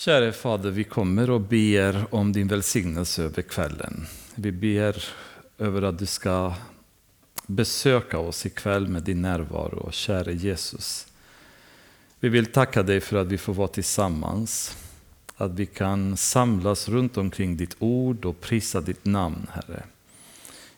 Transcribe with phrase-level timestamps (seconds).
[0.00, 4.06] Käre Fader, vi kommer och ber om din välsignelse över kvällen.
[4.34, 5.04] Vi ber
[5.58, 6.54] över att du ska
[7.46, 11.06] besöka oss ikväll med din närvaro, käre Jesus.
[12.20, 14.76] Vi vill tacka dig för att vi får vara tillsammans,
[15.36, 19.82] att vi kan samlas runt omkring ditt ord och prisa ditt namn, Herre.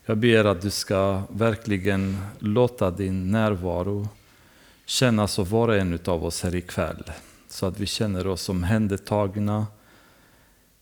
[0.06, 4.08] Jag ber att du ska verkligen låta din närvaro
[4.86, 7.12] kännas av var och en av oss här ikväll
[7.52, 9.66] så att vi känner oss omhändertagna,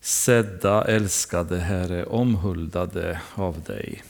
[0.00, 4.02] sedda, älskade Herre, omhuldade av dig.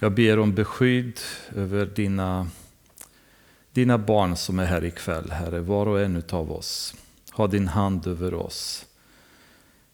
[0.00, 1.20] Jag ber om beskydd
[1.54, 2.48] över dina,
[3.72, 6.94] dina barn som är här ikväll, Herre, var och en av oss.
[7.32, 8.86] Ha din hand över oss.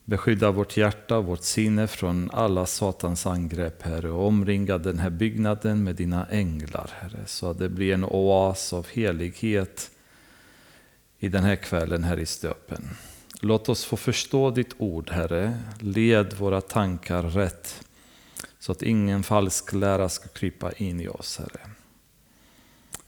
[0.05, 5.85] Beskydda vårt hjärta, vårt sinne från alla Satans angrepp, Herre, och omringa den här byggnaden
[5.85, 9.92] med dina änglar, Herre, så att det blir en oas av helighet,
[11.23, 12.89] i den här kvällen här i stöpen.
[13.41, 15.59] Låt oss få förstå ditt ord, Herre.
[15.81, 17.85] Led våra tankar rätt,
[18.59, 21.71] så att ingen falsk lära ska krypa in i oss, Herre.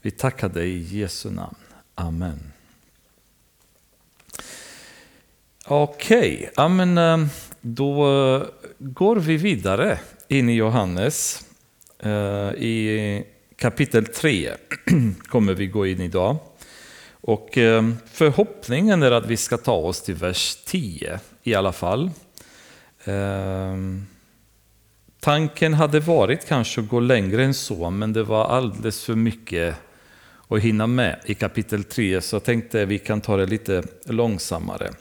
[0.01, 1.55] Vi tackar dig i Jesu namn.
[1.95, 2.51] Amen.
[5.65, 6.97] Okej, okay.
[6.97, 7.25] Eh,
[7.61, 8.47] då eh,
[8.79, 11.45] går vi vidare in i Johannes.
[11.99, 12.11] Eh,
[12.53, 14.51] I kapitel 3
[15.27, 16.37] kommer vi gå in idag.
[17.27, 22.11] Och ehm, förhoppningen är att vi ska ta oss till vers 10 i alla fall.
[23.03, 24.05] Ehm,
[25.19, 29.75] tanken hade varit kanske att gå längre än så, men det var alldeles för mycket
[30.47, 33.83] att hinna med i kapitel 3, så jag tänkte att vi kan ta det lite
[34.05, 34.91] långsammare.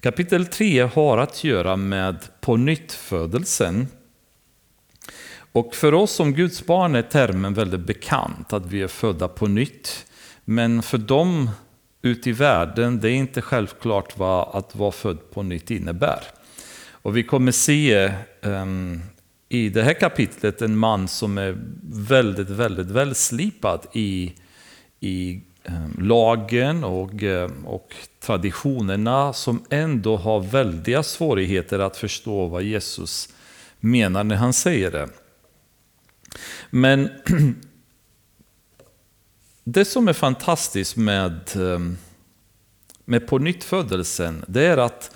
[0.00, 3.86] Kapitel 3 har att göra med på födelsen
[5.52, 9.46] Och för oss som Guds barn är termen väldigt bekant, att vi är födda på
[9.46, 10.07] nytt.
[10.50, 11.50] Men för dem
[12.02, 16.20] ute i världen, det är inte självklart vad att vara född på nytt innebär.
[16.90, 19.02] Och vi kommer se um,
[19.48, 21.58] i det här kapitlet en man som är
[21.92, 24.32] väldigt, väldigt välslipad i,
[25.00, 32.62] i um, lagen och, um, och traditionerna som ändå har väldiga svårigheter att förstå vad
[32.62, 33.28] Jesus
[33.80, 35.08] menar när han säger det.
[36.70, 37.08] Men
[39.70, 41.96] Det som är fantastiskt med, ehm,
[43.04, 45.10] med pånyttfödelsen, det är att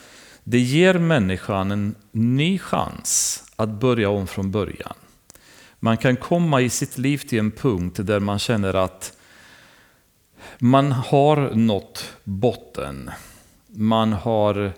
[0.45, 4.95] det ger människan en ny chans att börja om från början.
[5.81, 9.17] Man kan komma i sitt liv till en punkt där man känner att
[10.59, 13.11] man har nått botten.
[13.67, 14.73] Man har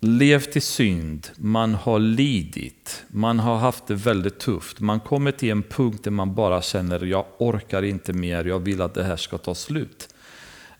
[0.00, 4.80] levt i synd, man har lidit, man har haft det väldigt tufft.
[4.80, 8.80] Man kommer till en punkt där man bara känner jag orkar inte mer, jag vill
[8.80, 10.08] att det här ska ta slut.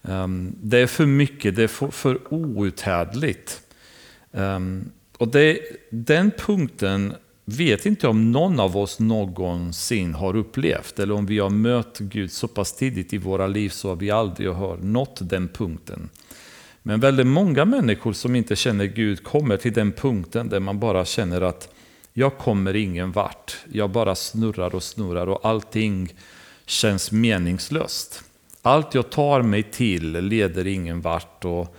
[0.03, 3.61] Ehm, det är för mycket, det är för, outhärdligt.
[4.33, 7.15] Ehm, och det, den punkten
[7.45, 12.33] vet inte om någon av oss någonsin har upplevt, eller om vi har mött Gud
[12.33, 16.09] så pass tidigt i våra liv så att vi aldrig har nått den punkten.
[16.89, 21.05] Men väldigt många människor som inte känner Gud kommer till den punkten där man bara
[21.05, 21.69] känner att
[22.13, 23.57] jag kommer ingen vart.
[23.73, 26.15] Jag bara snurrar och snurrar och allting
[26.67, 28.25] känns meningslöst.
[28.63, 31.45] Allt jag tar mig till leder ingen vart.
[31.45, 31.77] Och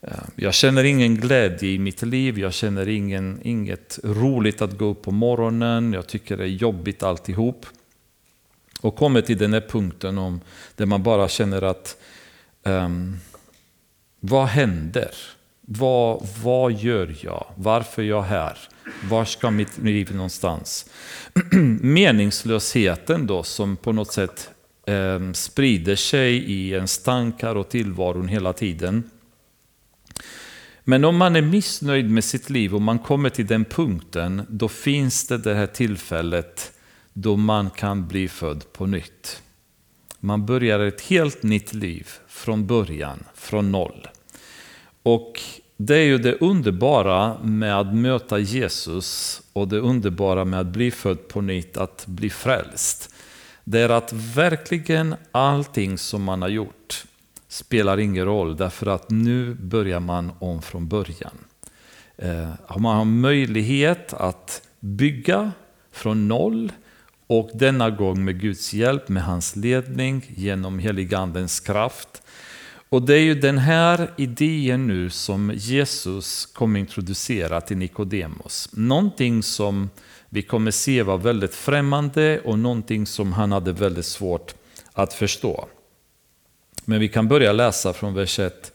[0.00, 4.84] eh, jag känner ingen glädje i mitt liv, jag känner ingen, inget roligt att gå
[4.84, 7.66] upp på morgonen, jag tycker det är jobbigt alltihop.
[8.80, 10.40] Och kommer till den här punkten om,
[10.76, 11.96] där man bara känner att
[12.62, 13.18] um,
[14.24, 15.14] vad händer?
[15.60, 17.46] Vad, vad gör jag?
[17.56, 18.58] Varför är jag här?
[19.10, 20.90] Var ska mitt liv någonstans?
[21.80, 24.50] Meningslösheten då som på något sätt
[24.86, 29.10] eh, sprider sig i ens tankar och tillvaron hela tiden.
[30.84, 34.68] Men om man är missnöjd med sitt liv och man kommer till den punkten, då
[34.68, 36.72] finns det det här tillfället
[37.12, 39.42] då man kan bli född på nytt.
[40.24, 44.08] Man börjar ett helt nytt liv från början, från noll.
[45.02, 45.40] Och
[45.76, 50.90] det är ju det underbara med att möta Jesus och det underbara med att bli
[50.90, 53.14] född på nytt, att bli frälst.
[53.64, 57.04] Det är att verkligen allting som man har gjort
[57.48, 61.38] spelar ingen roll därför att nu börjar man om från början.
[62.16, 65.52] Eh, man har möjlighet att bygga
[65.92, 66.72] från noll
[67.32, 72.22] och denna gång med Guds hjälp, med hans ledning, genom heligandens kraft.
[72.88, 78.68] Och det är ju den här idén nu som Jesus kommer introducera till Nikodemos.
[78.72, 79.90] Någonting som
[80.28, 84.54] vi kommer se var väldigt främmande och någonting som han hade väldigt svårt
[84.92, 85.68] att förstå.
[86.84, 88.72] Men vi kan börja läsa från vers 1.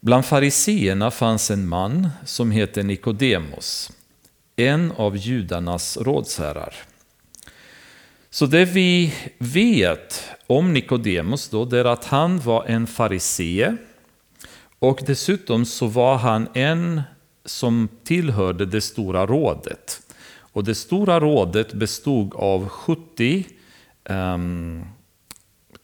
[0.00, 3.92] Bland fariseerna fanns en man som hette Nikodemos,
[4.56, 6.74] en av judarnas rådsherrar.
[8.30, 13.76] Så det vi vet om Nikodemos då, det är att han var en farisee
[14.78, 17.02] och dessutom så var han en
[17.44, 20.00] som tillhörde det stora rådet.
[20.38, 23.46] Och det stora rådet bestod av 70
[24.04, 24.84] um, ehm,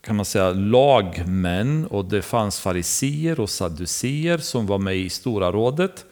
[0.00, 5.52] kan man säga, lagmän och det fanns fariseer och sadduceer som var med i Stora
[5.52, 6.04] rådet.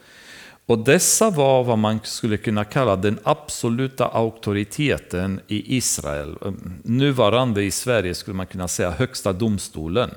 [0.71, 6.37] Och dessa var vad man skulle kunna kalla den absoluta auktoriteten i Israel.
[6.45, 10.09] Ehm, nuvarande i Sverige skulle man kunna säga högsta domstolen.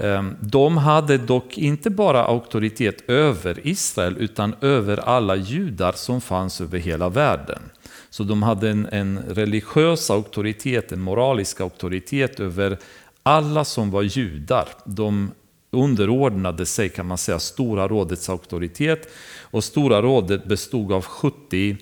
[0.00, 6.60] Ehm, de hade dock inte bara auktoritet över Israel utan över alla judar som fanns
[6.60, 7.62] över hela världen.
[8.10, 12.78] Så de hade en, en religiös auktoritet, en moralisk auktoritet över
[13.22, 14.68] alla som var judar.
[14.84, 15.30] De
[15.72, 19.08] underordnade sig kan man säga Stora rådets auktoritet
[19.40, 21.76] och Stora rådet bestod av 70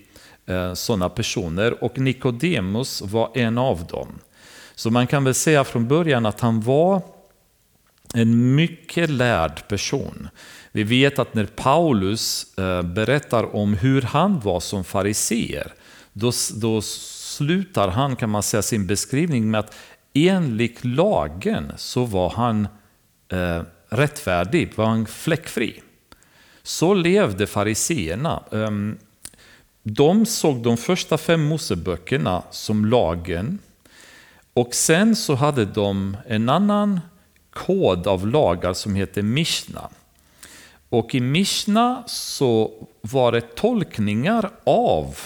[0.46, 4.08] eh, sådana personer och Nikodemus var en av dem.
[4.74, 7.02] Så man kan väl säga från början att han var
[8.14, 10.28] en mycket lärd person.
[10.72, 15.72] Vi vet att när Paulus eh, berättar om hur han var som fariseer
[16.12, 19.74] då, då slutar han kan man säga sin beskrivning med att
[20.14, 22.68] enligt lagen så var han
[23.28, 25.82] eh, rättfärdig, var han fläckfri.
[26.62, 28.42] Så levde fariseerna.
[28.52, 28.98] Ehm,
[29.82, 33.58] de såg de första fem Moseböckerna som lagen
[34.54, 37.00] och sen så hade de en annan
[37.50, 39.88] kod av lagar som heter Mishna.
[40.88, 45.16] Och i Mishna så var det tolkningar av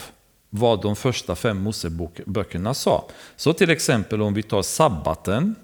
[0.50, 3.04] vad de första fem Moseböckerna sa.
[3.36, 5.54] Så till exempel om vi tar sabbaten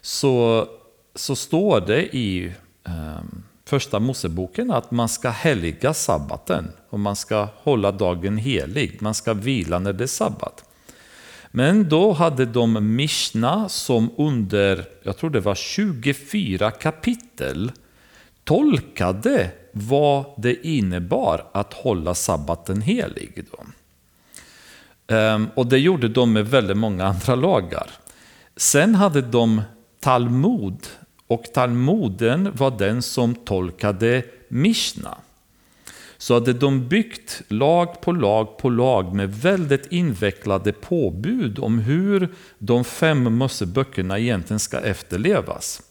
[0.00, 0.66] så,
[1.18, 2.52] så står det i
[2.84, 9.02] ehm, första Moseboken att man ska helga sabbaten och man ska hålla dagen helig.
[9.02, 10.64] Man ska vila när det är sabbat.
[11.50, 17.72] Men då hade de Mishna som under, jag tror det var 24 kapitel,
[18.44, 23.44] tolkade vad det innebar att hålla sabbaten helig.
[23.50, 23.64] Då.
[25.14, 27.90] Ehm, och det gjorde de med väldigt många andra lagar.
[28.56, 29.62] Sen hade de
[30.00, 30.86] Talmud
[31.28, 35.18] och Talmuden var den som tolkade Mishna.
[36.18, 42.28] Så hade de byggt lag på lag på lag med väldigt invecklade påbud om hur
[42.58, 45.82] de fem Moseböckerna egentligen ska efterlevas.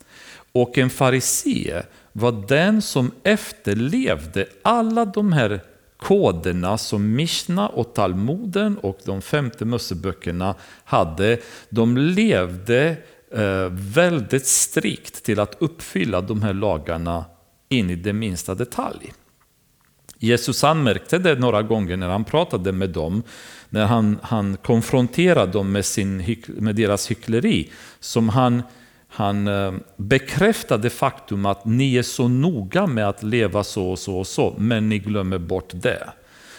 [0.52, 5.60] Och en farisee var den som efterlevde alla de här
[5.98, 11.38] koderna som Mishna och Talmuden och de femte Moseböckerna hade.
[11.70, 12.98] De levde
[13.32, 17.26] Eh, väldigt strikt till att uppfylla de här lagarna
[17.70, 19.14] in i det minsta detalj.
[20.20, 23.24] Jesus anmärkte det några gånger när han pratade med dem,
[23.70, 27.70] när han, han konfronterade dem med, sin, med deras hyckleri,
[28.00, 28.64] som han,
[29.08, 34.18] han eh, bekräftade faktum att ni är så noga med att leva så och så
[34.18, 36.10] och så, men ni glömmer bort det.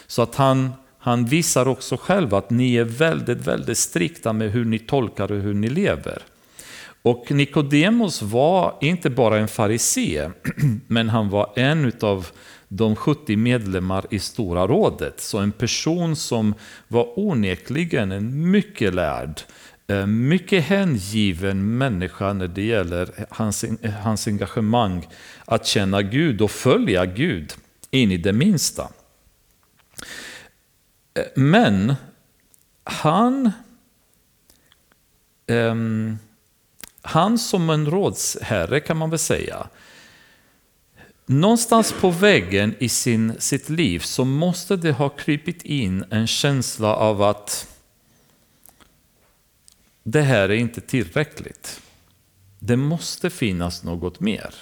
[0.07, 4.65] Så att han, han visar också själv att ni är väldigt, väldigt strikta med hur
[4.65, 6.21] ni tolkar och hur ni lever.
[7.09, 10.29] Och Nikodemos var inte bara en farisé,
[10.87, 12.27] men han var en av
[12.67, 15.19] de 70 medlemmar i Stora rådet.
[15.19, 16.53] Så en person som
[16.87, 19.41] var onekligen en mycket lärd,
[19.87, 25.07] eh, mycket hängiven människa när det gäller hans, eh, hans engagemang
[25.45, 27.53] att känna Gud och följa Gud
[27.91, 28.83] in i det minsta.
[31.13, 31.95] Eh, men
[32.83, 33.51] han,
[35.47, 36.17] um,
[37.01, 39.67] han som en rådsherre kan man väl säga,
[41.31, 46.95] Någonstans på vägen i sin, sitt liv så måste det ha krypit in en känsla
[46.95, 47.67] av att
[50.03, 51.81] det här är inte tillräckligt.
[52.59, 54.55] Det måste finnas något mer.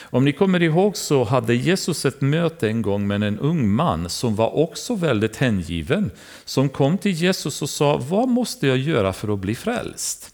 [0.00, 4.10] Om ni kommer ihåg så hade Jesus ett möte en gång med en ung man
[4.10, 6.10] som var också väldigt hängiven.
[6.44, 10.33] Som kom till Jesus och sa, vad måste jag göra för att bli frälst?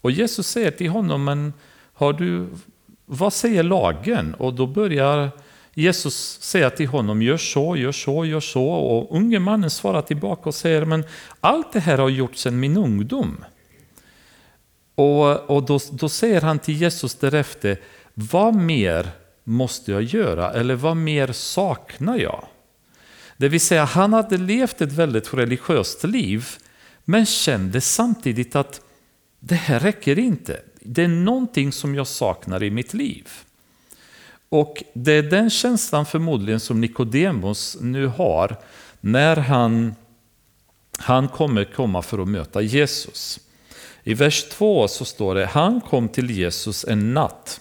[0.00, 1.52] Och Jesus säger till honom, men
[1.92, 2.48] har du
[3.06, 4.34] vad säger lagen?
[4.34, 5.30] Och då börjar
[5.74, 8.68] Jesus säga till honom, gör så, gör så, gör så.
[8.68, 11.04] Och unge mannen svarar tillbaka och säger, men
[11.40, 13.44] allt det här har gjorts sedan min ungdom.
[14.94, 17.80] Och, och då, då säger han till Jesus därefter,
[18.14, 19.10] vad mer
[19.44, 20.52] måste jag göra?
[20.52, 22.44] Eller vad mer saknar jag?
[23.36, 26.46] Det vill säga, han hade levt ett väldigt religiöst liv,
[27.04, 28.80] men kände samtidigt att
[29.48, 33.28] det här räcker inte det är någonting som jag saknar i mitt liv.
[34.48, 38.56] Och det är den känslan förmodligen som Nikodemos nu har
[39.00, 39.94] när han,
[40.98, 43.40] han kommer komma för att möta Jesus.
[44.02, 47.60] I vers 2 så står det, han kom till Jesus en natt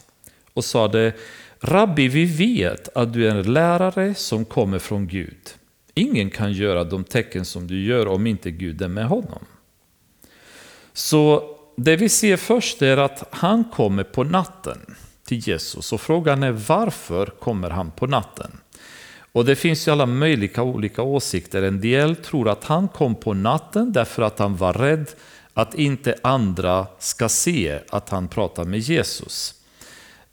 [0.53, 1.13] och sade,
[1.59, 5.49] Rabbi, vi vet att du är en lärare som kommer från Gud.
[5.93, 9.45] Ingen kan göra de tecken som du gör om inte Gud är med honom.
[10.93, 15.93] Så det vi ser först är att han kommer på natten till Jesus.
[15.93, 18.51] Och frågan är varför kommer han på natten?
[19.31, 21.63] Och det finns ju alla möjliga olika åsikter.
[21.63, 25.07] En del tror att han kom på natten därför att han var rädd
[25.53, 29.53] att inte andra ska se att han pratar med Jesus.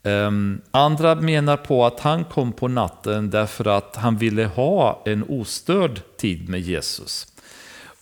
[0.02, 5.24] Ehm, andra menar på att han kom på natten därför att han ville ha en
[5.28, 7.31] ostörd tid med Jesus.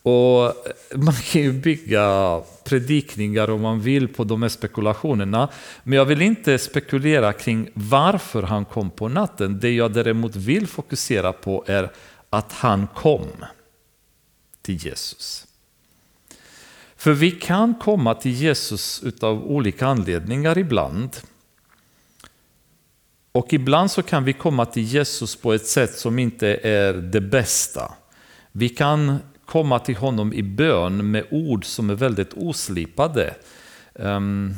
[0.02, 0.54] Och
[0.95, 5.49] man kan ju bygga predikningar om man vill på de här spekulationerna.
[5.83, 9.61] Men jag vill inte spekulera kring varför han kom på natten.
[9.61, 11.90] Det jag däremot vill fokusera på är
[12.30, 13.28] att han kom
[14.62, 15.47] till Jesus.
[16.97, 21.16] För vi kan komma till Jesus av olika anledningar ibland.
[23.33, 27.21] Och ibland så kan vi komma till Jesus på ett sätt som inte är det
[27.21, 27.92] bästa.
[28.52, 29.19] Vi kan
[29.50, 33.35] komma till honom i bön med ord som är väldigt oslipade.
[33.95, 34.54] Um,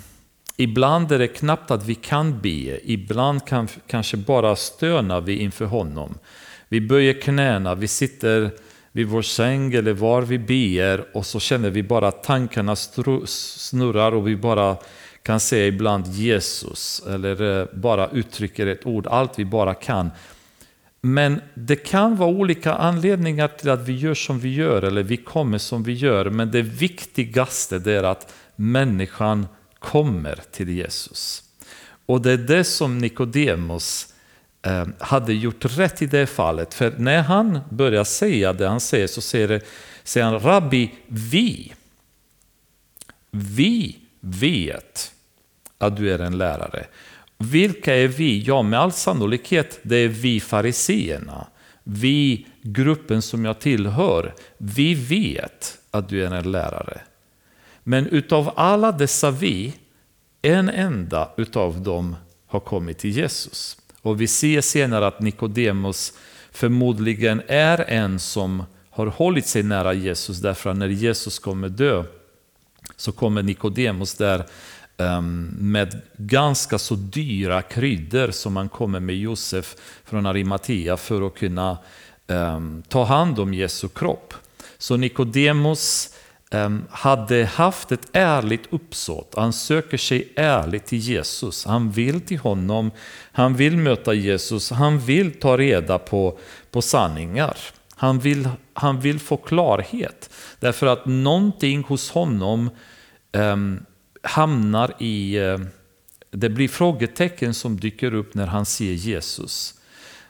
[0.57, 5.65] ibland är det knappt att vi kan be, ibland kan, kanske bara stönar vi inför
[5.65, 6.15] honom.
[6.69, 8.51] Vi böjer knäna, vi sitter
[8.93, 14.13] vid vår säng eller var vi ber och så känner vi bara att tankarna snurrar
[14.13, 14.77] och vi bara
[15.23, 20.11] kan säga ibland Jesus eller eh, bara uttrycker ett ord, allt vi bara kan.
[21.03, 25.17] Men det kan vara olika anledningar till att vi gör som vi gör eller vi
[25.17, 26.31] kommer som vi gör.
[26.31, 29.47] Men det viktigaste är att människan
[29.79, 31.43] kommer till Jesus.
[32.07, 34.15] Och det är det som Nikodemos
[34.63, 36.75] eh, hade gjort rätt i det fallet.
[36.75, 39.63] För när han börjar säga det han säger så säger,
[40.03, 41.73] säger han Rabbi, vi.
[43.31, 45.13] Vi vet
[45.79, 46.87] att du är en lärare.
[47.43, 48.43] Vilka är vi?
[48.43, 51.47] Ja, med all sannolikhet det är vi fariseerna.
[51.85, 57.01] Vi, gruppen som jag tillhör, vi vet att du är en lärare.
[57.83, 59.75] Men utav alla dessa vi,
[60.43, 63.77] en enda utav dem har kommit till Jesus.
[64.03, 66.13] Och vi ser senare att Nikodemos
[66.53, 72.05] förmodligen är en som har hållit sig nära Jesus därför att när Jesus kommer dö
[72.97, 74.45] så kommer Nikodemos där
[75.03, 81.35] Ehm, med ganska så dyra kryddor som man kommer med Josef från Arimatea för att
[81.35, 81.79] kunna
[82.27, 84.35] ehm, ta hand om Jesu kropp.
[84.79, 86.15] Så Nikodemos
[86.51, 89.35] ehm, hade haft ett ärligt uppsåt.
[89.37, 91.65] Han söker sig ärligt till Jesus.
[91.65, 92.91] Han vill till honom,
[93.33, 96.39] han vill möta Jesus, han vill ta reda på,
[96.71, 97.57] på sanningar.
[97.97, 100.31] Han vill, han vill få klarhet.
[100.61, 102.71] Därför att någonting hos honom
[103.33, 103.81] um,
[104.23, 105.59] hamnar i, eh,
[106.31, 109.75] det blir frågetecken som dyker upp när han ser Jesus.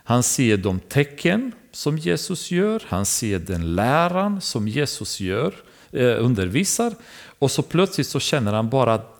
[0.04, 5.54] Han ser de tecken som Jesus gör, han ser den läran som Jesus gör,
[5.90, 6.94] eh, undervisar
[7.38, 9.18] och så plötsligt så känner han bara att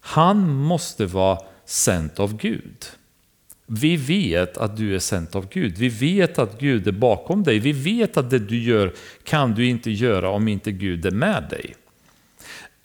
[0.00, 2.86] han måste vara sänd av Gud.
[3.66, 5.78] Vi vet att du är sänd av Gud.
[5.78, 7.58] Vi vet att Gud är bakom dig.
[7.58, 8.92] Vi vet att det du gör
[9.24, 11.74] kan du inte göra om inte Gud är med dig.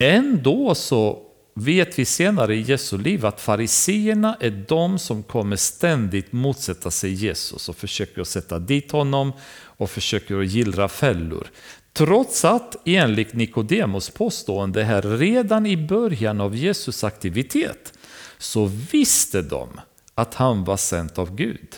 [0.04, 1.22] Ändå så
[1.54, 7.14] vet vi senare i Jesu liv att fariseerna är de som kommer ständigt motsätta sig
[7.14, 11.48] Jesus och försöker sätta dit honom och försöker att gillra fällor.
[11.94, 17.94] Trots att enligt Nikodemos påstående här redan i början av Jesus aktivitet
[18.38, 19.70] så visste de
[20.16, 21.76] att han var sänd av Gud.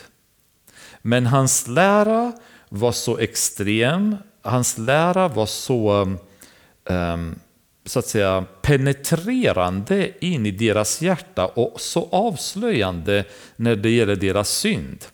[1.02, 2.34] Men hans lära
[2.70, 6.18] var så extrem, hans lära var så um,
[6.84, 7.36] um
[7.86, 13.26] så att säga penetrerande in i deras hjärta och så avslöjande
[13.56, 15.06] när det gäller deras synd.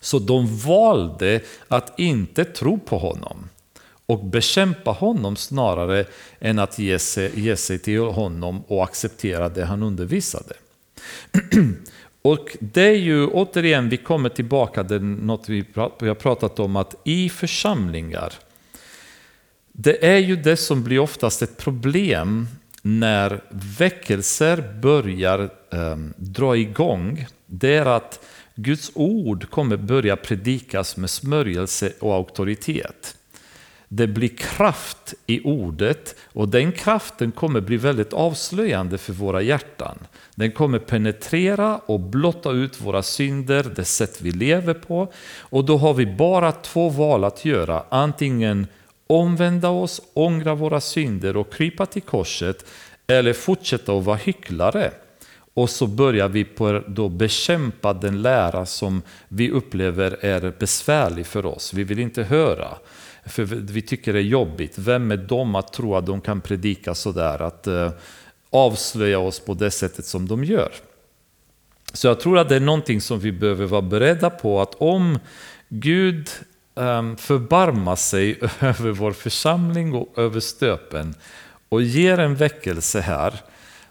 [0.00, 3.48] Så de valde att inte tro på honom
[4.06, 6.04] och bekämpa honom snarare
[6.40, 10.54] än att ge sig, ge sig till honom och acceptera det han undervisade.
[12.22, 16.94] Och det är ju återigen, vi kommer tillbaka till något vi har pratat om, att
[17.04, 18.32] i församlingar
[19.72, 22.48] det är ju det som blir oftast ett problem
[22.82, 23.40] när
[23.78, 27.26] väckelser börjar eh, dra igång.
[27.46, 28.20] Det är att
[28.54, 33.16] Guds ord kommer börja predikas med smörjelse och auktoritet.
[33.88, 39.98] det blir kraft i ordet och den kraften kommer bli väldigt avslöjande för våra hjärtan.
[40.34, 45.12] Den kommer penetrera och blotta ut våra synder, det sätt vi lever på.
[45.38, 47.84] Och då har vi bara två val att göra.
[47.88, 48.66] Antingen
[49.12, 52.66] omvända oss, ångra våra synder och krypa till korset
[53.06, 54.90] eller fortsätta att vara hycklare.
[55.54, 61.46] Och så börjar vi på då bekämpa den lära som vi upplever är besvärlig för
[61.46, 61.74] oss.
[61.74, 62.68] Vi vill inte höra.
[63.26, 64.78] För vi tycker det är jobbigt.
[64.78, 67.42] Vem är de att tro att de kan predika sådär?
[67.42, 67.90] Att eh,
[68.50, 70.72] avslöja oss på det sättet som de gör.
[71.92, 75.18] Så jag tror att det är någonting som vi behöver vara beredda på att om
[75.68, 76.28] Gud
[76.74, 81.14] Ehm, förbarma förbarmar sig över vår församling och över stöpen
[81.68, 83.34] och ger en väckelse här,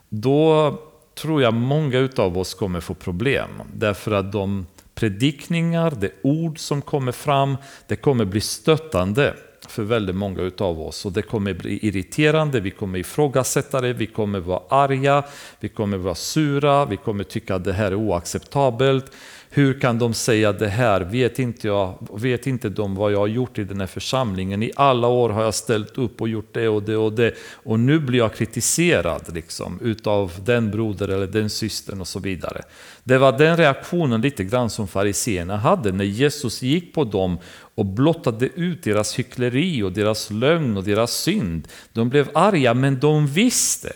[0.10, 0.78] då
[1.16, 3.50] tror jag många av oss kommer få problem.
[3.74, 7.58] Därför att de predikningar, det ord som kommer fram,
[7.88, 9.36] det kommer bli stöttande
[9.68, 11.06] för väldigt många av oss.
[11.06, 15.24] Och det kommer bli irriterande, vi kommer ifrågasätta det, vi kommer vara arga,
[15.60, 19.12] vi kommer vara sura, vi kommer tycka att det här är oacceptabelt.
[19.54, 21.02] Hur kan de säga det här?
[21.02, 24.64] Vet inte, jag, vet inte de vad jag har gjort i den här församlingen?
[24.64, 27.34] I alla år har jag ställt upp och gjort det och det och det.
[27.54, 32.62] Och nu blir jag kritiserad liksom, utav den broder eller den systern och så vidare.
[33.04, 37.38] Det var den reaktionen lite grann som fariseerna hade när Jesus gick på dem
[37.76, 41.68] och blottade ut deras hyckleri och deras lögn och deras synd.
[41.94, 43.94] De blev arga men de visste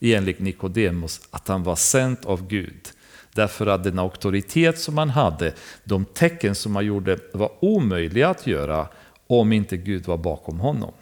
[0.00, 2.92] enligt Nikodemus att han var sänd av Gud.
[3.36, 5.52] Därför att den auktoritet som han hade,
[5.84, 8.88] de tecken som han gjorde var omöjliga att göra
[9.26, 10.92] om inte Gud var bakom honom.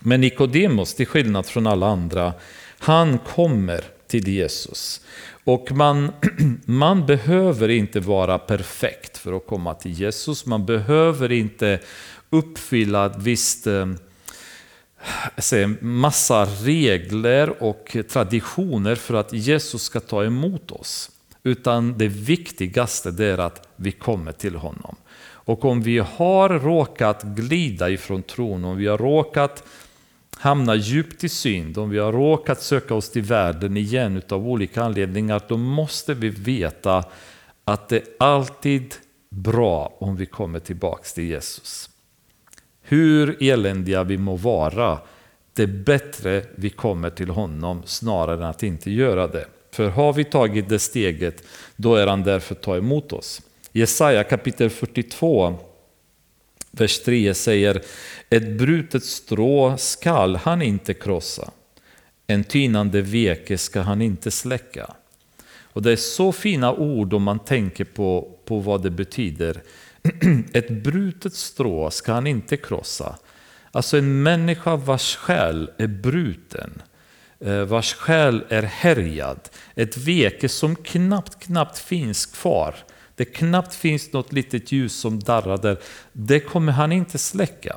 [0.00, 2.32] Men Nikodemus, till skillnad från alla andra,
[2.78, 5.00] han kommer till Jesus.
[5.44, 6.12] Och man,
[6.64, 10.46] man behöver inte vara perfekt för att komma till Jesus.
[10.46, 11.78] Man behöver inte
[12.30, 13.86] uppfylla ett visst eh,
[15.80, 21.11] massa regler och traditioner för att Jesus ska ta emot oss.
[21.44, 24.96] Utan det viktigaste är att vi kommer till honom.
[25.44, 29.64] Och om vi har råkat glida ifrån tron, om vi har råkat
[30.36, 34.82] hamna djupt i synd, om vi har råkat söka oss till världen igen av olika
[34.82, 37.04] anledningar, då måste vi veta
[37.64, 38.94] att det är alltid
[39.30, 41.90] bra om vi kommer tillbaks till Jesus.
[42.82, 44.98] Hur eländiga vi må vara,
[45.52, 49.46] det är bättre vi kommer till honom snarare än att inte göra det.
[49.72, 51.44] För har vi tagit det steget,
[51.76, 53.42] då är han där för att ta emot oss.
[53.72, 55.58] Jesaja kapitel 42,
[56.70, 57.82] vers 3 säger
[58.30, 61.50] Ett brutet strå skall han inte krossa,
[62.26, 64.94] en tynande veke ska han inte släcka.
[65.72, 69.62] Och det är så fina ord om man tänker på, på vad det betyder.
[70.52, 73.18] Ett brutet strå ska han inte krossa.
[73.70, 76.82] Alltså en människa vars själ är bruten
[77.44, 79.40] Eh, vars själ är härjad.
[79.74, 82.74] Ett veke som knappt, knappt finns kvar.
[83.16, 85.78] Det knappt finns något litet ljus som darrar där.
[86.12, 87.76] Det kommer han inte släcka.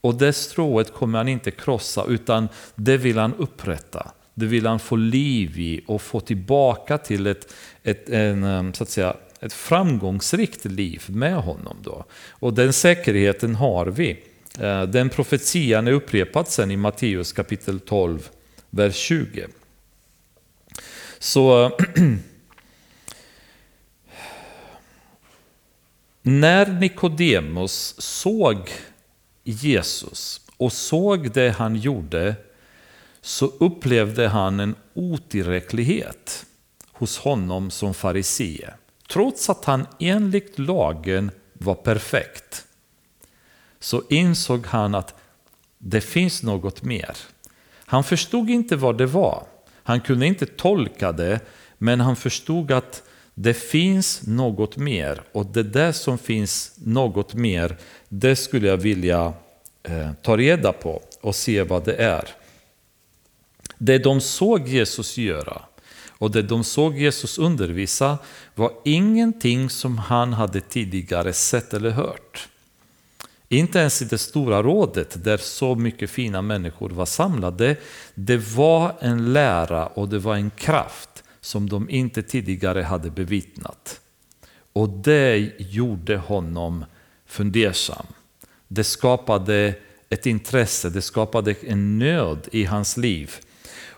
[0.00, 4.10] Och det strået kommer han inte krossa, utan det vill han upprätta.
[4.34, 8.82] Det vill han få liv i och få tillbaka till ett, ett, en, eh, så
[8.82, 11.76] att säga, ett framgångsrikt liv med honom.
[11.82, 12.04] Då.
[12.30, 14.24] Och den säkerheten har vi.
[14.58, 18.30] Eh, den profetian är upprepad sen i Matteus kapitel 12
[18.70, 19.46] vers 20.
[21.18, 21.70] Så
[26.22, 28.70] när Nikodemus såg
[29.44, 32.34] Jesus och såg det han gjorde
[33.20, 36.46] så upplevde han en otillräcklighet
[36.92, 38.74] hos honom som farisee.
[39.08, 42.66] Trots att han enligt lagen var perfekt
[43.80, 45.14] så insåg han att
[45.78, 47.16] det finns något mer.
[47.90, 49.42] Han förstod inte vad det var.
[49.82, 51.40] Han kunde inte tolka det,
[51.78, 53.02] men han förstod att
[53.34, 55.22] det finns något mer.
[55.32, 57.76] Och det där som finns något mer,
[58.08, 59.32] det skulle jag vilja
[59.82, 62.28] eh, ta reda på och se vad det är.
[63.78, 65.62] Det de såg Jesus göra
[66.08, 68.18] och det de såg Jesus undervisa
[68.54, 72.49] var ingenting som han hade tidigare sett eller hört.
[73.52, 77.76] Inte ens i det stora rådet där så mycket fina människor var samlade.
[78.14, 84.00] Det var en lära och det var en kraft som de inte tidigare hade bevittnat.
[84.72, 86.84] Och det gjorde honom
[87.26, 88.06] fundersam.
[88.68, 89.74] Det skapade
[90.08, 93.34] ett intresse, det skapade en nöd i hans liv.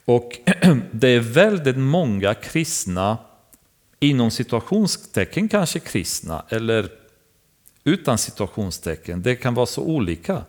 [0.04, 0.38] Och
[0.92, 3.18] det är väldigt många kristna,
[4.00, 7.01] inom situationstecken kanske kristna, eller
[7.84, 9.22] utan situationstecken.
[9.22, 10.44] Det kan vara så olika.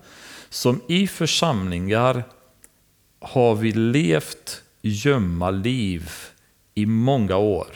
[0.48, 2.24] som i församlingar
[3.20, 6.10] har vi levt gömma liv
[6.74, 7.66] i många år.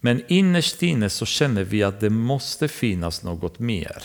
[0.00, 4.02] Men innerst inne så känner vi att det måste finnas något mer.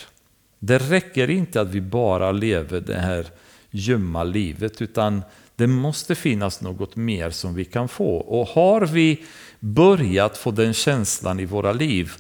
[0.59, 3.25] Det räcker inte att vi bara lever det här
[3.71, 5.21] gömma livet utan
[5.55, 8.15] det måste finnas något mer som vi kan få.
[8.17, 9.25] Och har vi
[9.59, 12.11] börjat få den känslan i våra liv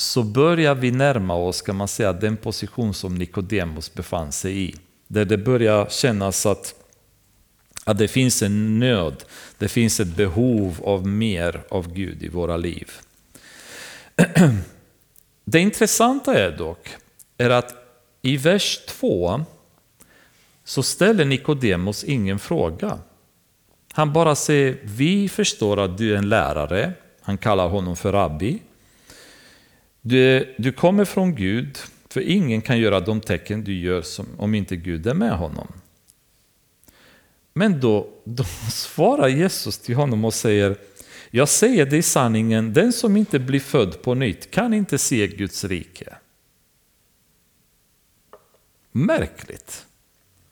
[0.00, 4.74] så börjar vi närma oss kan man säga, den position som Nikodemus befann sig i.
[5.06, 6.74] Där det börjar kännas att,
[7.84, 9.24] att det finns en nöd,
[9.58, 12.90] det finns ett behov av mer av Gud i våra liv.
[15.44, 16.88] Det intressanta är dock
[17.38, 17.74] är att
[18.22, 19.44] i vers 2
[20.64, 22.98] så ställer Nikodemus ingen fråga.
[23.92, 26.92] Han bara säger, vi förstår att du är en lärare.
[27.20, 28.58] Han kallar honom för rabbi.
[30.00, 31.78] Du, du kommer från Gud,
[32.10, 35.68] för ingen kan göra de tecken du gör som, om inte Gud är med honom.
[37.52, 40.76] Men då, då svarar Jesus till honom och säger,
[41.30, 45.64] jag säger dig sanningen, den som inte blir född på nytt kan inte se Guds
[45.64, 46.14] rike.
[48.92, 49.86] Märkligt.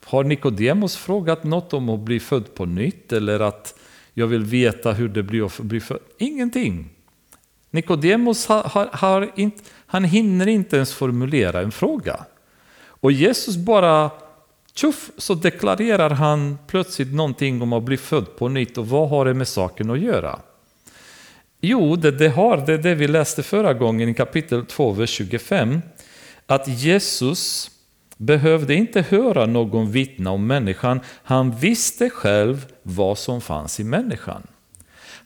[0.03, 3.79] Har Nikodemus frågat något om att bli född på nytt eller att
[4.13, 5.99] jag vill veta hur det blir att bli född?
[6.17, 6.89] Ingenting.
[7.71, 12.25] Nikodemus har, har, har inte, han hinner inte ens formulera en fråga.
[12.79, 14.11] Och Jesus bara,
[14.73, 19.25] tjoff, så deklarerar han plötsligt någonting om att bli född på nytt och vad har
[19.25, 20.39] det med saken att göra?
[21.61, 25.81] Jo, det, det har det, det vi läste förra gången i kapitel 2, vers 25.
[26.45, 27.71] Att Jesus
[28.17, 30.99] behövde inte höra någon vittna om människan.
[31.23, 34.47] Han visste själv vad som fanns i människan.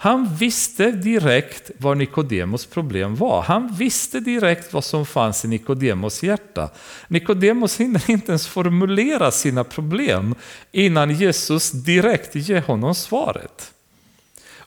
[0.03, 3.41] Han visste direkt vad Nikodemos problem var.
[3.41, 6.69] Han visste direkt vad som fanns i Nikodemos hjärta.
[7.07, 10.35] Nikodemos hinner inte ens formulera sina problem
[10.71, 13.71] innan Jesus direkt ger honom svaret.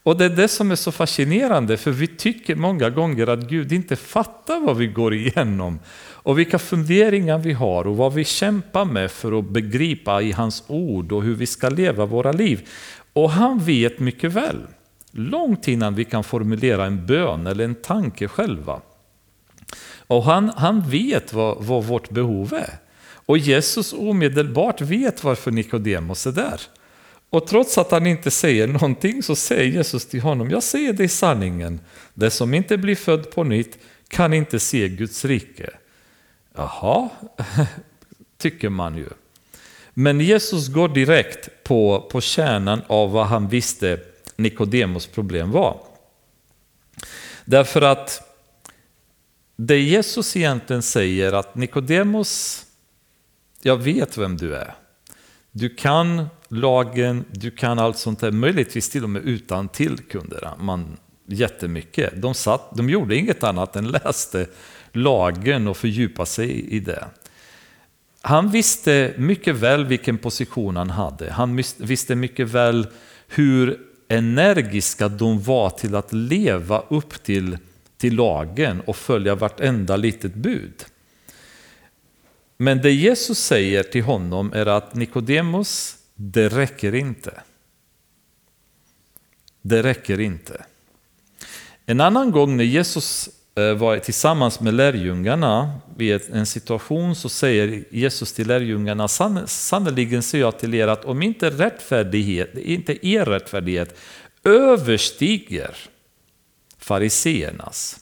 [0.03, 3.73] Och det är det som är så fascinerande, för vi tycker många gånger att Gud
[3.73, 5.79] inte fattar vad vi går igenom
[6.13, 10.65] och vilka funderingar vi har och vad vi kämpar med för att begripa i hans
[10.67, 12.69] ord och hur vi ska leva våra liv.
[13.13, 14.59] Och han vet mycket väl,
[15.15, 18.81] långt innan vi kan formulera en bön eller en tanke själva.
[20.07, 22.79] Och han, han vet vad, vad vårt behov är.
[23.27, 26.61] Och Jesus omedelbart vet varför Nikodemus är där.
[27.31, 31.09] Och trots att han inte säger någonting så säger Jesus till honom, jag säger dig
[31.09, 31.81] sanningen,
[32.15, 35.71] det som inte blir född på nytt kan inte se Guds rike.
[36.57, 37.09] Jaha,
[38.39, 39.09] tycker man ju.
[39.95, 43.99] Men Jesus går direkt på, på kärnan av vad han visste
[44.37, 45.81] Nikodemos problem var.
[47.45, 48.35] Därför att
[49.57, 52.63] det Jesus egentligen säger att Nikodemos,
[53.63, 54.75] jag vet vem du är.
[55.53, 60.51] Du kan lagen, du kan allt sånt där, möjligtvis till och med utan till kunde
[60.59, 62.23] man jättemycket.
[62.23, 64.47] De, satt, de gjorde inget annat än läste
[64.93, 67.05] lagen och fördjupade sig i det.
[68.21, 71.33] Han visste mycket väl vilken position han hade.
[71.33, 72.87] Han visste mycket väl
[73.29, 73.81] hur
[74.15, 77.59] energiska de var till att leva upp till,
[77.97, 80.85] till lagen och följa vartenda litet bud.
[82.57, 87.41] Men det Jesus säger till honom är att Nikodemus, det räcker inte.
[89.63, 90.65] Det räcker inte.
[91.87, 97.85] En annan gång när Jesus Eh, var tillsammans med lärjungarna vid en situation så säger
[97.91, 103.99] Jesus till lärjungarna, sannerligen säger jag till er att om inte rättfärdighet, inte er rättfärdighet
[104.45, 105.77] överstiger
[106.79, 108.01] fariseernas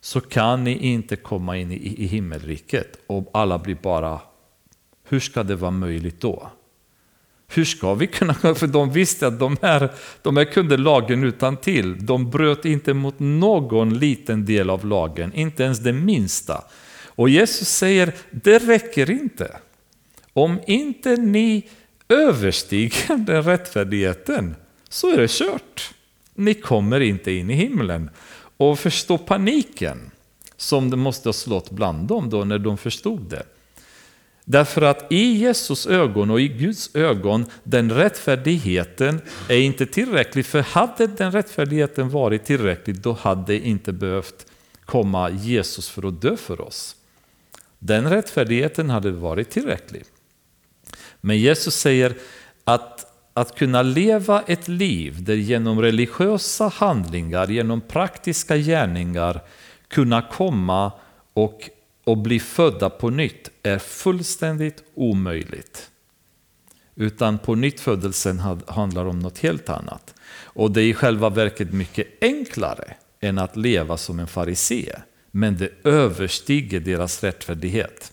[0.00, 2.98] så kan ni inte komma in i, himmelriket.
[3.06, 4.20] Och alla blir bara,
[5.08, 6.50] hur ska det vara möjligt då?
[7.54, 9.88] Hur ska vi kunna, för de visste att de här,
[10.22, 12.06] de här kunde lagen utan till.
[12.06, 16.64] De bröt inte mot någon liten del av lagen, inte ens det minsta.
[17.06, 19.56] Och Jesus säger, det räcker inte.
[20.32, 21.68] Om inte ni
[22.08, 24.54] överstiger den rättfärdigheten
[24.88, 25.94] så är det kört.
[26.34, 28.10] Ni kommer inte in i himlen.
[28.56, 30.10] Och förstå paniken
[30.56, 33.42] som det måste ha slått bland dem då när de förstod det.
[34.44, 40.46] Därför att i Jesus ögon och i Guds ögon, den rättfärdigheten är inte tillräcklig.
[40.46, 44.46] För hade den rättfärdigheten varit tillräcklig, då hade inte behövt
[44.84, 46.96] komma Jesus för att dö för oss.
[47.78, 50.04] Den rättfärdigheten hade varit tillräcklig.
[51.20, 52.14] Men Jesus säger
[52.64, 59.40] att att kunna leva ett liv där genom religiösa handlingar, genom praktiska gärningar
[59.88, 60.92] kunna komma
[61.32, 61.70] och
[62.04, 65.90] och bli födda på nytt är fullständigt omöjligt.
[66.94, 70.14] Utan på nyttfödelsen handlar om något helt annat.
[70.32, 75.02] Och det är i själva verket mycket enklare än att leva som en farisee.
[75.30, 78.12] Men det överstiger deras rättfärdighet.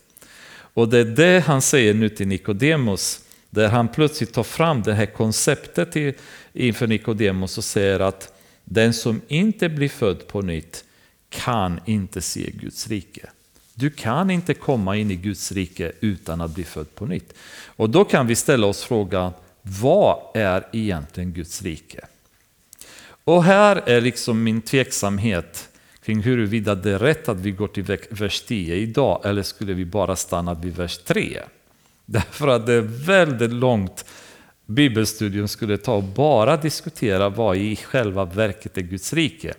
[0.51, 4.93] Och det är det han säger nu till Nikodemus, där han plötsligt tar fram det
[4.93, 6.15] här konceptet
[6.53, 10.83] inför Nikodemus och säger att den som inte blir född på nytt
[11.29, 13.29] kan inte se Guds rike.
[13.79, 17.33] Du kan inte komma in i Guds rike utan att bli född på nytt.
[17.65, 22.05] Och då kan vi ställa oss frågan, vad är egentligen Guds rike?
[23.23, 25.69] Och här är liksom min tveksamhet
[26.03, 29.85] kring huruvida det är rätt att vi går till vers 10 idag eller skulle vi
[29.85, 31.39] bara stanna vid vers 3?
[32.05, 34.05] Därför att det är väldigt långt
[34.65, 39.53] bibelstudium skulle ta och bara diskutera vad i själva verket är Guds rike.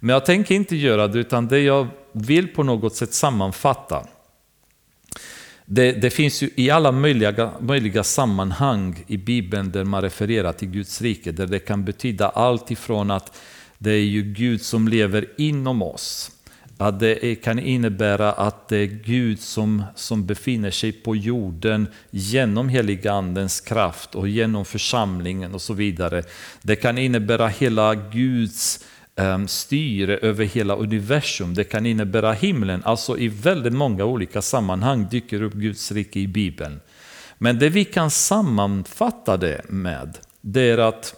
[0.00, 1.86] Men jag tänker inte göra det, utan det jag
[2.22, 4.06] vill på något sätt sammanfatta.
[5.70, 10.68] Det, det, finns ju i alla möjliga, möjliga sammanhang i Bibeln där man refererar till
[10.68, 13.36] Guds rike, där det kan betyda allt ifrån att
[13.78, 16.30] det är ju Gud som lever inom oss,
[16.78, 22.68] att det kan innebära att det är Gud som, som befinner sig på jorden genom
[22.68, 26.22] heligandens kraft och genom församlingen och så vidare.
[26.62, 28.84] Det kan innebära hela Guds
[29.18, 31.54] Ehm, styre över hela universum.
[31.54, 32.82] Det kan innebära himlen.
[32.84, 36.80] Alltså i väldigt många olika sammanhang dyker upp Guds rike i Bibeln.
[37.38, 41.14] Men det vi kan sammanfatta det med, det är att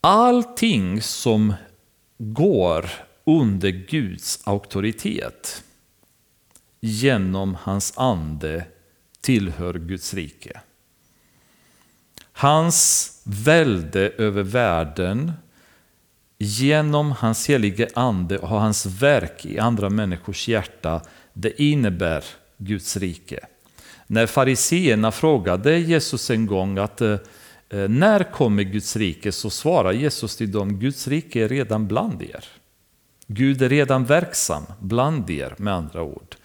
[0.00, 1.54] allting som
[2.18, 2.90] går
[3.24, 5.64] under Guds auktoritet
[6.80, 8.64] genom hans ande
[9.20, 10.60] tillhör Guds rike.
[12.32, 15.32] Hans välde över världen
[16.38, 21.00] genom hans helige ande och hans verk i andra människors hjärta,
[21.32, 22.24] det innebär
[22.56, 23.40] Guds rike.
[24.06, 27.16] När fariseerna frågade Jesus en gång att eh,
[27.68, 32.22] eh, när kommer Guds rike så svarar Jesus till dem, Guds rike är redan bland
[32.22, 32.44] er.
[33.26, 36.36] Gud är redan verksam bland er med andra ord.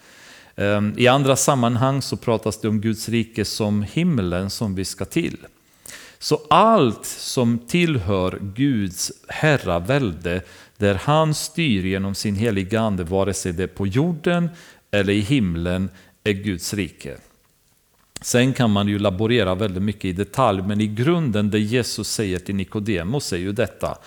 [0.56, 5.04] Ehm, I andra sammanhang så pratas det om Guds rike som himlen som vi ska
[5.04, 5.36] till.
[6.24, 10.42] Så allt som tillhör Guds herravälde,
[10.76, 14.50] där han styr genom sin heliga ande, vare sig det är på jorden
[14.90, 15.90] eller i himlen,
[16.24, 17.16] är Guds rike.
[18.20, 22.38] Sen kan man ju laborera väldigt mycket i detalj, men i grunden det Jesus säger
[22.38, 23.98] till Nikodemus är ju detta.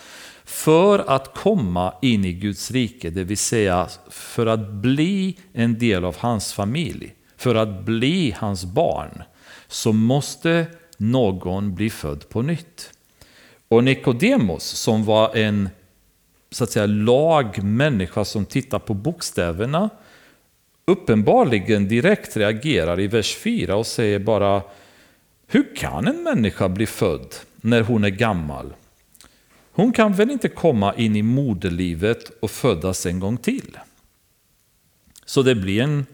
[0.45, 6.05] För att komma in i Guds rike, det vill säga för att bli en del
[6.05, 9.23] av hans familj, för att bli hans barn,
[9.67, 10.65] så måste
[10.97, 12.91] någon blir född på nytt.
[13.67, 15.69] Och Nikodemus som var en
[16.51, 19.89] så att säga, lagmänniska som tittar på bokstäverna
[20.85, 24.61] uppenbarligen direkt reagerar i vers 4 och säger bara
[25.47, 28.73] Hur kan en människa bli född när hon är gammal?
[29.71, 33.77] Hon kan väl inte komma in i moderlivet och födas en gång till?
[35.25, 36.05] Så det blir en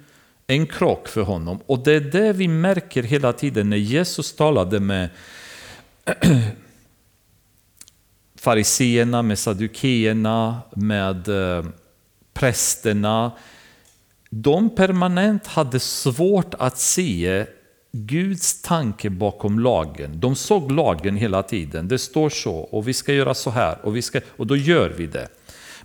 [0.48, 1.60] en krock för honom.
[1.66, 5.10] Och det är det vi märker hela tiden när Jesus talade med
[8.36, 11.66] fariseerna, med saddukeerna, med eh,
[12.34, 13.32] prästerna.
[14.30, 17.46] De permanent hade svårt att se
[17.92, 20.20] Guds tanke bakom lagen.
[20.20, 21.88] De såg lagen hela tiden.
[21.88, 24.90] Det står så och vi ska göra så här och, vi ska, och då gör
[24.90, 25.28] vi det.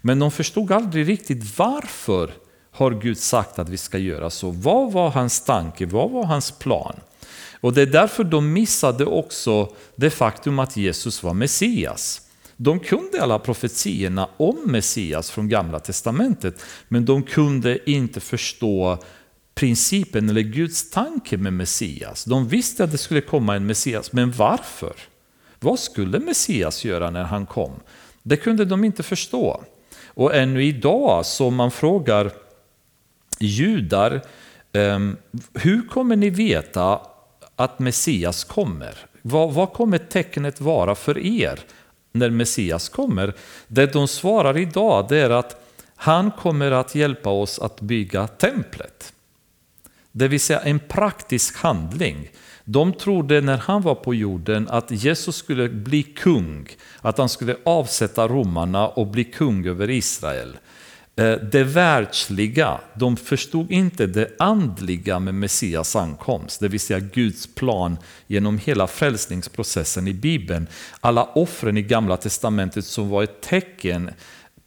[0.01, 2.31] Men de förstod aldrig riktigt varför
[2.79, 4.51] har Gud sagt att vi ska göra så.
[4.51, 5.87] Vad var hans tanke?
[5.87, 6.95] Vad var hans plan?
[7.61, 12.21] Och det är därför de missade också det faktum att Jesus var Messias.
[12.57, 18.99] De kunde alla profetierna om Messias från Gamla Testamentet, men de kunde inte förstå
[19.55, 22.25] principen eller Guds tanke med Messias.
[22.25, 24.93] De visste att det skulle komma en Messias, men varför?
[25.61, 27.73] Vad skulle Messias göra när han kom?
[28.23, 29.65] Det kunde de inte förstå.
[30.07, 32.33] Och ännu idag, så man frågar
[33.39, 34.21] judar,
[34.73, 35.17] ehm,
[35.55, 37.01] hur kommer ni veta
[37.57, 38.95] att Messias kommer?
[39.23, 41.61] Vad, vad kommer tecknet vara för er
[42.13, 43.35] när Messias kommer?
[43.69, 45.65] Det de svarar idag det är att
[45.97, 49.13] han kommer att hjälpa oss att bygga templet.
[50.13, 52.31] Det vill säga en praktisk handling.
[52.65, 56.69] De trodde när han var på jorden att Jesus skulle bli kung,
[57.01, 60.57] att han skulle avsätta romarna och bli kung över Israel.
[61.19, 67.55] Eh, det världsliga, de förstod inte det andliga med Messias ankomst, det vill säga Guds
[67.55, 70.67] plan genom hela frälsningsprocessen i Bibeln.
[71.01, 74.11] Alla offren i Gamla Testamentet som var ett tecken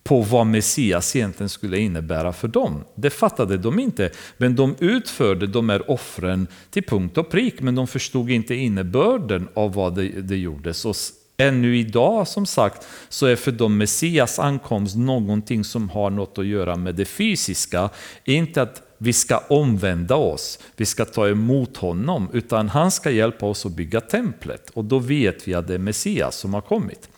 [0.04, 2.84] på vad Messias egentligen skulle innebära för dem.
[2.96, 7.76] Det fattade de inte, men de utförde de här offren till punkt och prick, men
[7.76, 10.86] de förstod inte innebörden av vad det, det gjordes.
[10.86, 10.96] Och
[11.42, 16.46] ännu idag, som sagt, så är för dem Messias ankomst någonting som har något att
[16.46, 17.90] göra med det fysiska,
[18.24, 23.46] inte att vi ska omvända oss, vi ska ta emot honom, utan han ska hjälpa
[23.46, 24.70] oss att bygga templet.
[24.74, 27.10] Och då vet vi att det är Messias som har kommit.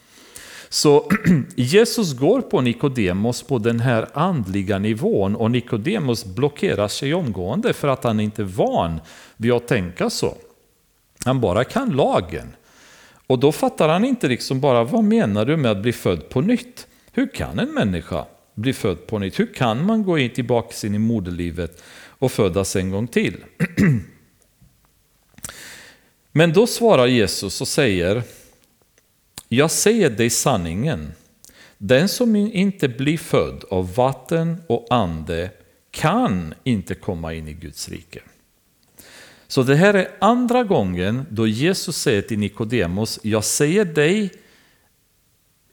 [0.70, 1.12] Så
[1.56, 7.88] Jesus går på Nikodemos på den här andliga nivån och Nikodemos blockerar sig omgående för
[7.88, 9.00] att han inte är van
[9.38, 10.38] vid att tänka så.
[11.26, 12.56] Han bara kan lagen.
[13.28, 16.42] Och då fattar han inte liksom bara, vad menar du med att bli född på
[16.42, 16.88] nytt?
[17.12, 19.40] Hur kan en människa bli född på nytt?
[19.40, 23.44] Hur kan man gå in tillbaka in i moderlivet och födas en gång till?
[26.32, 28.24] Men då svarar Jesus och säger,
[29.48, 31.12] jag säger dig sanningen.
[31.78, 35.50] Den som inte blir född av vatten och ande
[35.92, 38.20] kan inte komma in i Guds rike.
[39.48, 44.34] Så det här är andra gången då Jesus säger till Nikodemus, jag säger dig,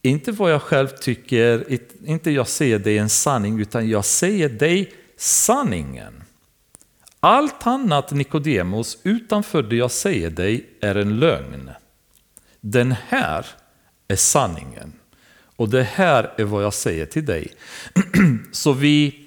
[0.02, 4.92] inte vad jag själv tycker, inte jag säger dig en sanning, utan jag säger dig
[5.16, 6.22] sanningen.
[7.20, 11.70] Allt annat Nikodemus utanför det jag säger dig är en lögn.
[12.60, 13.46] Den här
[14.08, 14.92] är sanningen.
[15.56, 17.52] Och det här är vad jag säger till dig.
[18.52, 19.19] Så vi,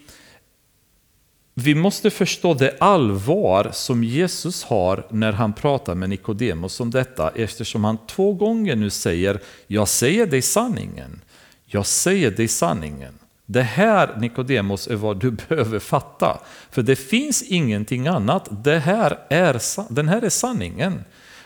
[1.53, 7.29] vi måste förstå det allvar som Jesus har när han pratar med Nikodemus om detta
[7.29, 11.21] eftersom han två gånger nu säger Jag säger dig sanningen.
[11.65, 13.13] Jag säger dig sanningen.
[13.45, 16.39] Det här Nikodemus är vad du behöver fatta.
[16.71, 18.47] För det finns ingenting annat.
[18.63, 19.61] Det här är,
[19.93, 21.03] den här är sanningen.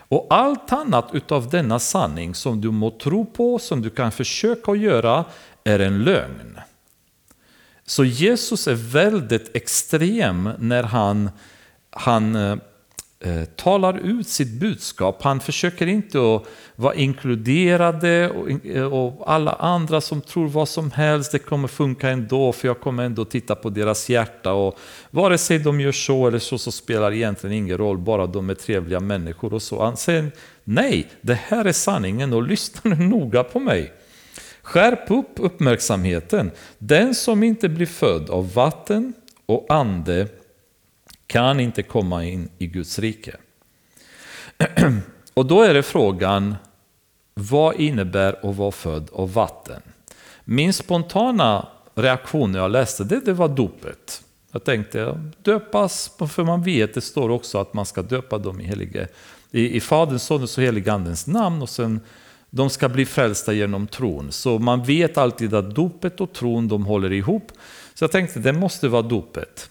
[0.09, 4.75] Och allt annat utav denna sanning som du må tro på, som du kan försöka
[4.75, 5.25] göra,
[5.63, 6.59] är en lögn.
[7.89, 11.29] Så Jesus är väldigt extrem när han,
[11.89, 12.57] han eh,
[13.19, 15.23] eh, talar ut sitt budskap.
[15.23, 16.43] Han försöker inte att
[16.75, 22.09] vara inkluderade och, eh, och, alla andra som tror vad som helst, det kommer funka
[22.09, 24.53] ändå för jag kommer ändå titta på deras hjärta.
[24.53, 28.49] Och vare sig de gör så eller så, så spelar egentligen ingen roll, bara de
[28.49, 29.83] är trevliga människor och så.
[29.83, 30.31] Han säger
[30.63, 33.93] nej, det här är sanningen och lyssna nu noga på mig.
[34.67, 36.51] Skärp upp uppmärksamheten.
[36.77, 39.13] Den som inte blir född av vatten
[39.45, 40.27] och ande
[41.27, 43.35] kan inte komma in i Guds rike.
[45.33, 46.55] Och då är det frågan,
[47.33, 49.81] vad innebär att vara född av vatten?
[50.43, 54.23] Min spontana reaktion när jag läste det, det var dopet.
[54.51, 58.63] Jag tänkte döpas, för man vet, det står också att man ska döpa dem i,
[58.63, 59.07] helige,
[59.51, 61.99] i, i Faderns, Sonens och Heligandens namn och sen
[62.57, 64.31] de ska bli frälsta genom tron.
[64.31, 67.51] Så man vet alltid att dopet och tron de håller ihop.
[67.93, 69.69] Så jag tänkte det måste vara dopet.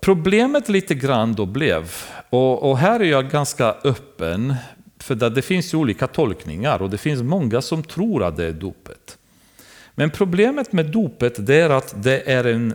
[0.00, 1.92] Problemet lite grann då blev,
[2.30, 4.54] och, och här är jag ganska öppen,
[4.98, 8.44] för det, det finns ju olika tolkningar och det finns många som tror att det
[8.44, 9.18] är dopet.
[9.94, 12.74] Men problemet med dopet det är att det är en,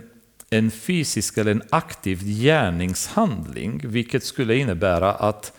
[0.49, 5.53] en fysisk eller en aktiv gärningshandling, vilket skulle innebära att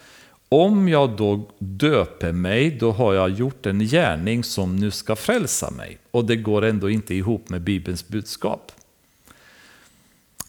[0.57, 5.71] om jag då döper mig, då har jag gjort en gärning som nu ska frälsa
[5.71, 5.99] mig.
[6.11, 8.73] Och det går ändå inte ihop med Bibelns budskap.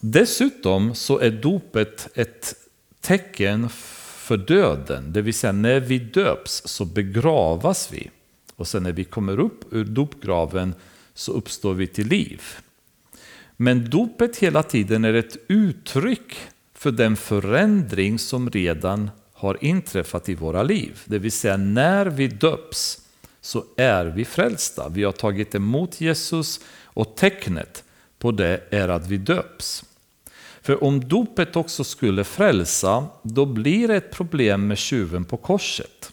[0.00, 2.54] Dessutom så är dopet ett
[3.00, 8.10] tecken för döden, det vill säga när vi döps så begravas vi.
[8.56, 10.74] Och sen när vi kommer upp ur dopgraven
[11.14, 12.42] så uppstår vi till liv.
[13.56, 16.36] Men dopet hela tiden är ett uttryck
[16.74, 21.00] för den förändring som redan har inträffat i våra liv.
[21.04, 23.00] Det vill säga när vi döps
[23.40, 24.88] så är vi frälsta.
[24.88, 27.84] Vi har tagit emot Jesus och tecknet
[28.18, 29.84] på det är att vi döps.
[30.62, 36.12] För om dopet också skulle frälsa, då blir det ett problem med tjuven på korset.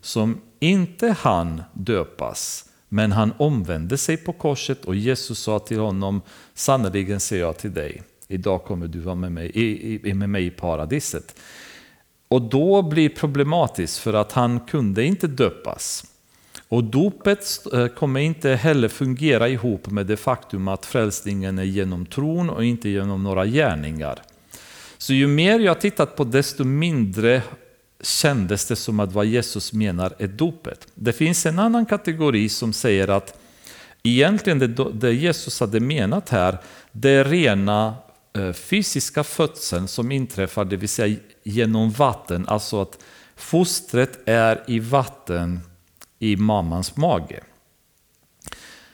[0.00, 6.22] Som inte han döpas, men han omvände sig på korset och Jesus sa till honom,
[6.54, 10.50] sannerligen säger jag till dig, idag kommer du vara med mig, i, med mig i
[10.50, 11.40] paradiset.
[12.34, 16.04] Och då blir problematiskt för att han kunde inte döpas.
[16.68, 22.06] Och dopet eh, kommer inte heller fungera ihop med det faktum att frälsningen är genom
[22.06, 24.22] tron och inte genom några gärningar.
[24.98, 27.42] Så ju mer jag tittat på desto mindre
[28.02, 30.88] kändes det som att vad Jesus menar är dopet.
[30.94, 33.38] Det finns en annan kategori som säger att
[34.02, 36.58] egentligen det, Jesus hade menat här,
[36.92, 37.94] det är rena
[38.38, 42.98] eh, fysiska födseln som inträffar, det vill säga genom vatten, alltså att
[43.36, 45.60] fostret är i vatten
[46.18, 47.40] i mammans mage.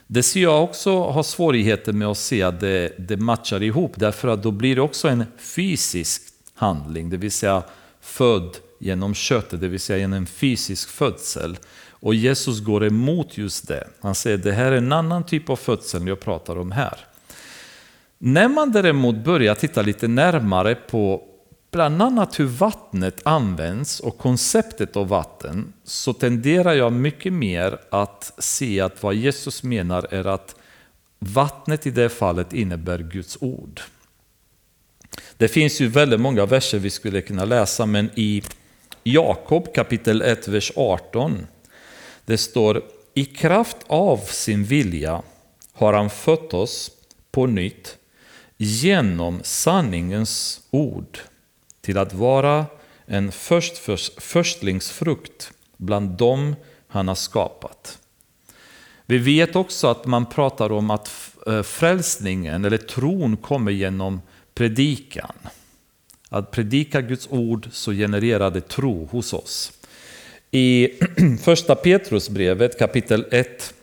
[0.07, 4.29] Det ser jag också har svårigheter med att se att det, det matchar ihop, därför
[4.29, 6.23] att då blir det också en fysisk
[6.55, 7.63] handling, det vill säga
[8.01, 11.59] född genom köttet, det vill säga genom en fysisk födsel.
[11.89, 13.89] Och Jesus går emot just det.
[14.01, 17.07] Han säger det här är en annan typ av födsel jag pratar om här.
[18.19, 21.23] När man däremot börjar titta lite närmare på
[21.71, 28.33] bland annat hur vattnet används och konceptet av vatten så tenderar jag mycket mer att
[28.39, 30.57] se att vad Jesus menar är att
[31.19, 33.81] vattnet i det fallet innebär Guds ord.
[35.37, 38.43] Det finns ju väldigt många verser vi skulle kunna läsa men i
[39.03, 41.47] Jakob kapitel 1, vers 18
[42.25, 42.83] det står
[43.15, 45.23] i kraft av sin vilja
[45.73, 46.91] har han fött oss
[47.31, 47.97] på nytt
[48.57, 51.19] genom sanningens ord
[51.81, 52.67] till att vara
[53.07, 56.57] en först, först, förstlingsfrukt bland dem
[56.89, 57.99] han har skapat.
[59.07, 61.11] Vi vet också att man pratar om att
[61.47, 64.21] eh, frälsningen eller tron kommer genom
[64.55, 65.33] predikan.
[66.29, 69.73] Att predika Guds ord så genererar det tro hos oss.
[70.51, 70.89] I
[71.43, 73.75] första Petrusbrevet kapitel 1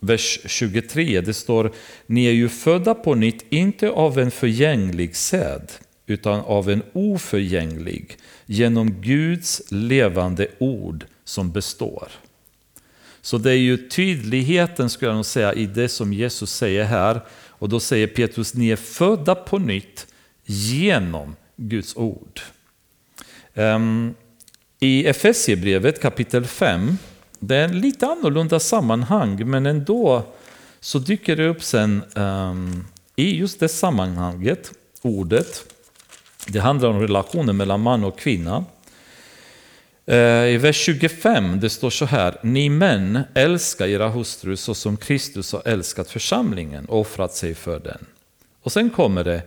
[0.00, 1.20] vers 23.
[1.20, 1.72] Det står,
[2.06, 5.72] ni är ju födda på nytt, inte av en förgänglig säd,
[6.12, 12.08] utan av en oförgänglig, genom Guds levande ord som består.
[13.22, 17.20] Så det är ju tydligheten, skulle jag nog säga, i det som Jesus säger här.
[17.48, 20.06] Och då säger Petrus, ni är födda på nytt
[20.44, 22.40] genom Guds ord.
[23.54, 24.14] Ehm,
[24.80, 26.98] I Efesiebrevet kapitel 5
[27.38, 30.26] det är en lite annorlunda sammanhang, men ändå
[30.80, 32.84] så dyker det upp sen um,
[33.16, 35.71] i just det sammanhanget, ordet.
[36.46, 38.64] Det handlar om relationen mellan man och kvinna.
[40.06, 44.96] Eh, I vers 25 det står så här, ni män älskar era hustrur så som
[44.96, 48.06] Kristus har älskat församlingen och offrat sig för den.
[48.62, 49.42] Och sen kommer det,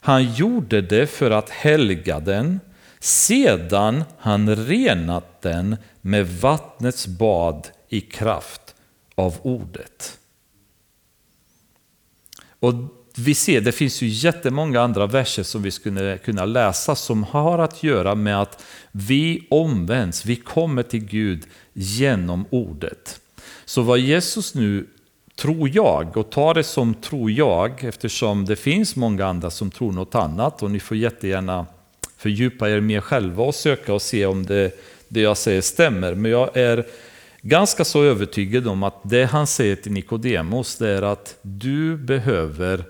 [0.00, 2.60] han gjorde det för att helga den,
[2.98, 8.74] sedan han renat den med vattnets bad i kraft
[9.14, 10.18] av ordet.
[12.60, 12.74] Och
[13.18, 17.58] vi ser, det finns ju jättemånga andra verser som vi skulle kunna läsa som har
[17.58, 23.20] att göra med att vi omvänds, vi kommer till Gud genom ordet.
[23.64, 24.86] Så vad Jesus nu
[25.36, 29.92] tror jag, och tar det som tror jag, eftersom det finns många andra som tror
[29.92, 31.66] något annat och ni får jättegärna
[32.16, 36.14] fördjupa er mer själva och söka och se om det, det jag säger stämmer.
[36.14, 36.86] Men jag är
[37.42, 42.84] ganska så övertygad om att det han säger till Nikodemos det är att du behöver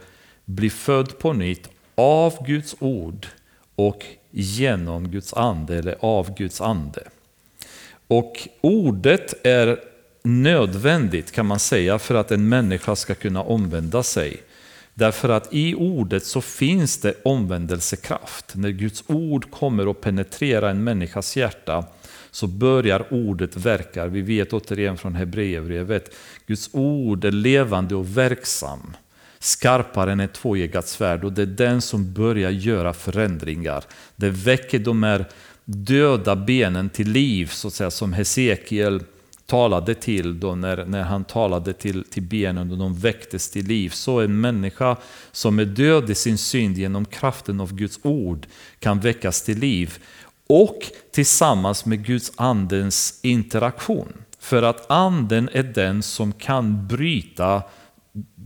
[0.46, 3.26] bli född på nytt av Guds ord
[3.74, 7.02] och genom Guds ande eller av Guds ande.
[8.08, 9.80] Och ordet är
[10.22, 14.42] nödvändigt kan man säga för att en människa ska kunna omvända sig.
[14.94, 18.54] Därför att i ordet så finns det omvändelsekraft.
[18.54, 21.84] När Guds ord kommer och penetrerar en människas hjärta
[22.30, 24.06] så börjar ordet verka.
[24.06, 26.14] Vi vet återigen från Hebreerbrevet,
[26.46, 28.96] Guds ord är levande och verksam.
[29.38, 33.84] Skarpare än ett tvåeggat svärd och det är den som börjar göra förändringar.
[34.16, 35.24] Det väcker de här
[35.64, 39.02] döda benen till liv, så att säga, som Hesekiel
[39.46, 43.90] talade till då när, när han talade till, till benen och de väcktes till liv.
[43.90, 44.96] Så en människa
[45.32, 48.46] som är död i sin synd genom kraften av Guds ord
[48.78, 49.98] kan väckas till liv.
[50.46, 50.78] Och
[51.12, 54.12] tillsammans med Guds andens interaktion.
[54.38, 57.62] För att anden är den som kan bryta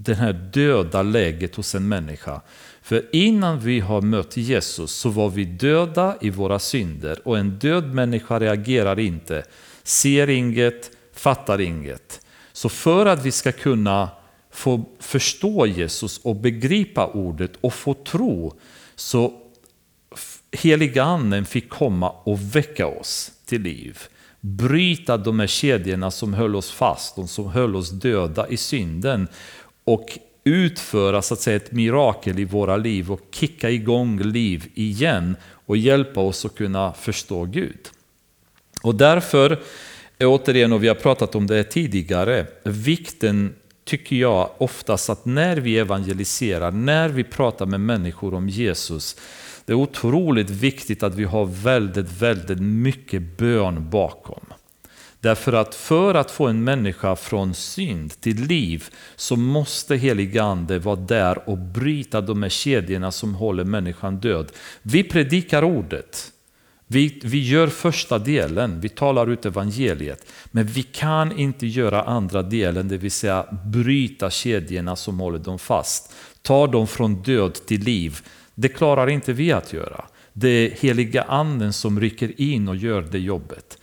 [0.04, 2.40] det här döda läget hos en människa.
[2.82, 7.50] För innan vi har mött Jesus så var vi döda i våra synder och en
[7.50, 9.44] död människa reagerar inte
[9.82, 12.26] ser inget, fattar inget.
[12.52, 14.08] Så för att vi ska kunna
[14.50, 18.54] få förstå Jesus och begripa ordet och få tro
[18.94, 19.32] så
[20.52, 23.98] heliga anden fick komma och väcka oss till liv.
[24.40, 29.28] Bryta de här kedjorna som höll oss fast, de som höll oss döda i synden
[29.90, 35.36] och utföra så att säga, ett mirakel i våra liv och kicka igång liv igen
[35.66, 37.88] och hjälpa oss att kunna förstå Gud.
[38.82, 39.60] Och därför,
[40.20, 45.78] återigen, och vi har pratat om det tidigare, vikten tycker jag oftast att när vi
[45.78, 49.16] evangeliserar, när vi pratar med människor om Jesus,
[49.64, 54.46] det är otroligt viktigt att vi har väldigt, väldigt mycket bön bakom.
[55.20, 58.84] Därför att för att få en människa från synd till liv
[59.16, 64.52] så måste heliga ande vara där och bryta de här kedjorna som håller människan död.
[64.82, 66.32] Vi predikar ordet.
[66.86, 72.42] Vi, vi gör första delen, vi talar ut evangeliet, men vi kan inte göra andra
[72.42, 76.12] delen, det vill säga bryta kedjorna som håller dem fast.
[76.42, 78.20] Ta dem från död till liv.
[78.54, 80.04] Det klarar inte vi att göra.
[80.32, 83.79] Det är heliga anden som rycker in och gör det jobbet.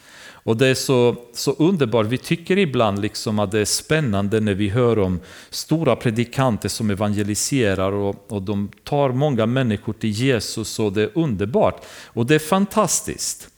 [0.47, 4.53] Och det är så, så underbart, vi tycker ibland liksom att det är spännande när
[4.53, 5.19] vi hör om
[5.49, 11.09] stora predikanter som evangeliserar och, och de tar många människor till Jesus och det är
[11.13, 11.85] underbart.
[12.05, 13.49] Och det är fantastiskt.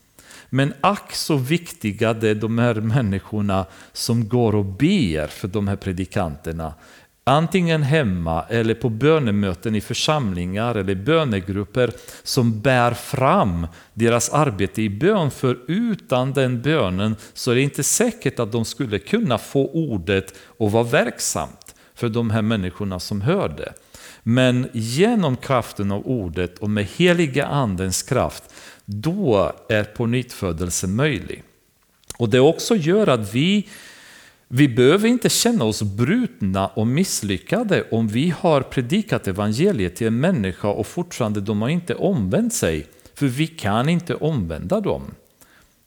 [0.49, 5.67] Men ack så viktiga det är de här människorna som går och ber för de
[5.67, 6.73] här predikanterna.
[7.29, 11.91] Antingen hemma eller på bönemöten i församlingar eller bönegrupper
[12.23, 15.31] som bär fram deras arbete i bön.
[15.31, 20.33] För utan den bönen så är det inte säkert att de skulle kunna få ordet
[20.57, 23.73] och vara verksamt för de här människorna som hör det.
[24.23, 28.43] Men genom kraften av ordet och med heliga andens kraft,
[28.85, 30.07] då är på
[30.87, 31.43] möjlig.
[32.17, 33.67] Och det också gör att vi
[34.51, 40.19] vi behöver inte känna oss brutna och misslyckade om vi har predikat evangeliet till en
[40.19, 42.87] människa och fortfarande de har inte omvänt sig.
[43.13, 45.03] För vi kan inte omvända dem.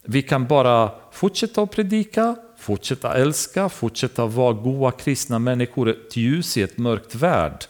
[0.03, 6.57] Vi kan bara fortsätta att predika, fortsätta älska, fortsätta vara goda kristna människor, ett ljus
[6.57, 7.65] i ett mörkt värld.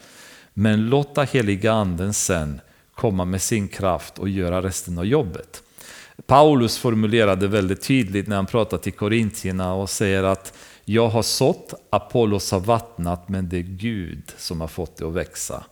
[0.54, 2.60] Men låta heliga anden sen
[2.94, 5.62] komma med sin kraft och göra resten av jobbet.
[6.26, 10.54] Paulus formulerade väldigt tydligt när han pratar till korintierna och säger att
[10.84, 15.12] jag har sått, Apollos har vattnat, men det är Gud som har fått det att
[15.12, 15.64] växa.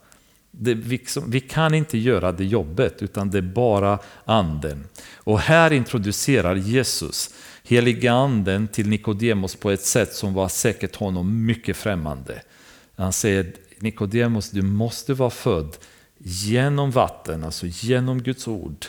[0.51, 4.85] Det, vi, vi, kan inte göra det jobbet, utan det är bara anden.
[5.15, 11.47] Och här introducerar Jesus heliga anden till Nikodemos på ett sätt som var säkert honom
[11.47, 12.43] mycket främmande.
[12.97, 15.77] Han säger Nikodemos, du måste vara född
[16.19, 18.87] genom vatten, alltså genom Guds ord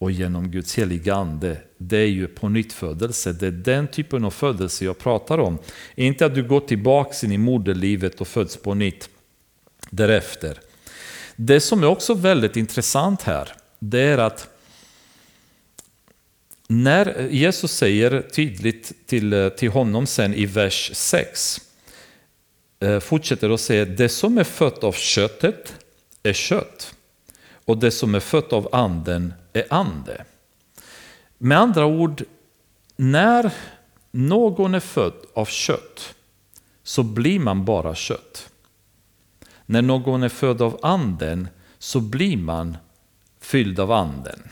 [0.00, 3.32] och genom Guds heliga ande, det är ju på nytt födelse.
[3.32, 5.58] Det är den typen av födelse jag pratar om.
[5.94, 9.08] Inte att du går tillbaka in i moderlivet och föds på nytt
[9.90, 10.58] därefter.
[11.36, 14.48] Det som är också väldigt intressant här, det är att
[16.68, 21.60] när Jesus säger tydligt till, till honom sen i vers 6,
[22.80, 25.74] eh, fortsätter att säga det som är fött av köttet
[26.22, 26.94] är kött
[27.70, 30.24] och det som är fött av anden är ande.
[31.38, 32.22] Med andra ord,
[32.96, 33.52] när
[34.10, 36.14] någon är född av kött
[36.82, 38.50] så blir man bara kött.
[39.66, 41.48] När någon är född av anden
[41.78, 42.76] så blir man
[43.40, 44.42] fylld av anden.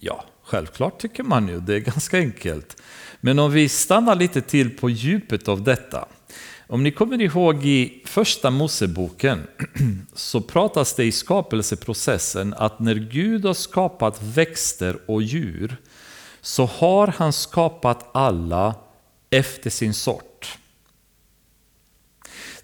[0.00, 2.82] Ja, självklart tycker man ju, det är ganska enkelt.
[3.20, 6.08] Men om vi stannar lite till på djupet av detta
[6.66, 9.46] om ni kommer ihåg i första Moseboken
[10.14, 15.76] så pratas det i skapelseprocessen att när Gud har skapat växter och djur
[16.40, 18.74] så har han skapat alla
[19.30, 20.58] efter sin sort.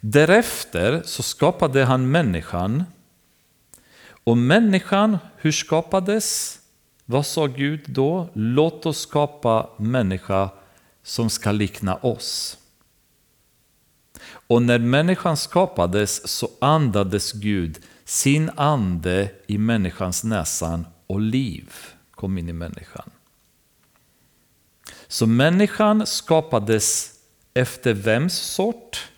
[0.00, 2.84] Därefter så skapade han människan
[4.24, 6.58] och människan, hur skapades?
[7.04, 8.28] Vad sa Gud då?
[8.32, 10.50] Låt oss skapa människa
[11.02, 12.57] som ska likna oss.
[14.48, 21.72] Och när människan skapades så andades Gud sin ande i människans näsan och liv
[22.10, 23.10] kom in i människan.
[25.08, 27.14] Så människan skapades
[27.54, 29.08] efter vems sort?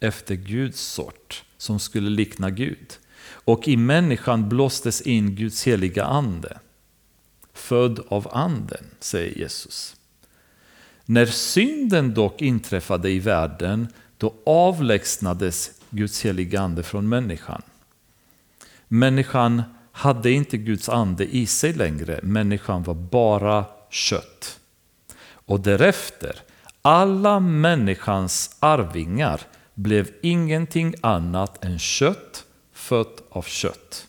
[0.00, 2.98] Efter Guds sort, som skulle likna Gud.
[3.28, 6.58] Och i människan blåstes in Guds heliga ande.
[7.52, 9.96] Född av anden, säger Jesus.
[11.04, 17.62] När synden dock inträffade i världen då avlägsnades Guds heliga ande från människan.
[18.88, 19.62] Människan
[19.92, 24.60] hade inte Guds ande i sig längre, människan var bara kött.
[25.30, 26.36] Och därefter,
[26.82, 29.40] alla människans arvingar
[29.74, 34.06] blev ingenting annat än kött fött av kött.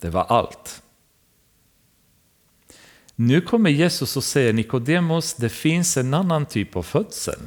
[0.00, 0.82] Det var allt.
[3.14, 7.40] Nu kommer Jesus och säger Nikodemos, det finns en annan typ av födsel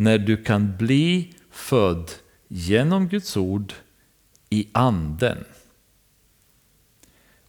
[0.00, 2.10] när du kan bli född
[2.48, 3.72] genom Guds ord
[4.50, 5.44] i anden.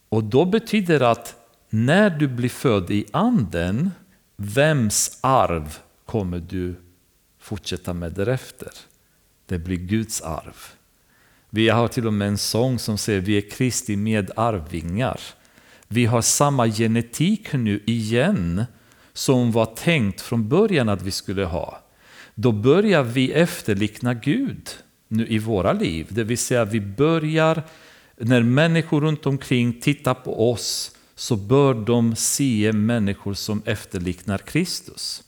[0.08, 1.34] Och då betyder det att
[1.68, 3.90] när du blir född i anden,
[4.36, 6.74] vems arv kommer du
[7.38, 8.72] fortsätta med därefter?
[9.46, 10.56] Det blir Guds arv.
[11.50, 15.20] Vi har till och med en sång som säger vi är Kristi medarvingar.
[15.88, 18.64] Vi har samma genetik nu igen
[19.12, 21.79] som var tänkt från början att vi skulle ha
[22.40, 24.70] då börjar vi efterlikna Gud
[25.08, 26.06] nu i våra liv.
[26.08, 27.62] Det vill säga vi börjar
[28.16, 35.22] när människor runt omkring tittar på oss så bör de se människor som efterliknar Kristus.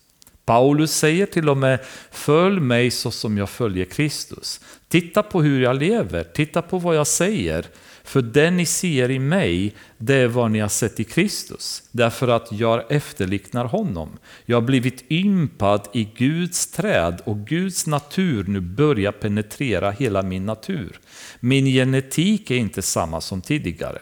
[0.44, 1.78] Paulus säger till och med,
[2.10, 4.60] följ mig så som jag följer Kristus.
[4.92, 7.66] Titta på hur jag lever, titta på vad jag säger.
[8.04, 11.82] För det ni ser i mig, det är vad ni har sett i Kristus.
[11.92, 14.18] Därför att jag efterliknar honom.
[14.44, 20.46] Jag har blivit ympad i Guds träd och Guds natur nu börjar penetrera hela min
[20.46, 21.00] natur.
[21.40, 23.98] Min genetik är inte samma som tidigare.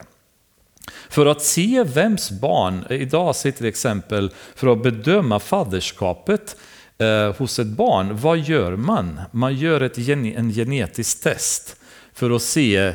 [1.09, 6.57] För att se vems barn, idag ser till exempel, för att bedöma faderskapet
[7.01, 9.21] eh, hos ett barn, vad gör man?
[9.33, 11.77] Man gör ett, en genetisk test
[12.13, 12.95] för att se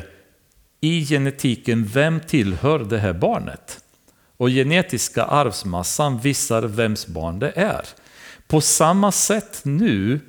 [0.80, 3.80] i genetiken vem tillhör det här barnet.
[4.36, 7.84] Och genetiska arvsmassan visar vems barn det är.
[8.46, 10.20] På samma sätt nu,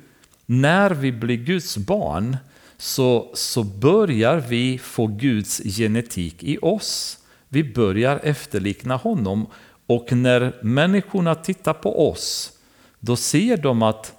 [0.46, 2.36] när vi blir Guds barn,
[2.76, 7.18] så, så börjar vi få Guds genetik i oss.
[7.48, 9.46] Vi börjar efterlikna honom
[9.86, 12.52] och när människorna tittar på oss
[13.00, 14.12] då ser de att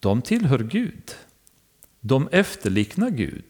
[0.00, 1.14] de tillhör Gud.
[2.00, 3.44] De efterliknar Gud.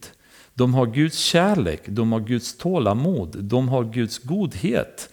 [0.53, 5.09] De har Guds kärlek, de har Guds tålamod, de har Guds godhet.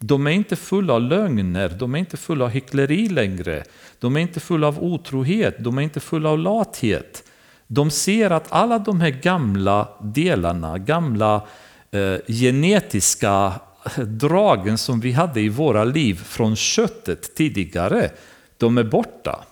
[0.00, 3.64] De är inte fulla av lögner, de är inte fulla av hyckleri längre.
[3.98, 7.24] De är inte fulla av otrohet, de är inte fulla av lathet.
[7.66, 11.46] De ser att alla de här gamla delarna, gamla
[11.90, 13.52] eh, genetiska
[13.84, 18.10] eh, dragen som vi hade i våra liv från köttet tidigare,
[18.58, 19.44] de är borta.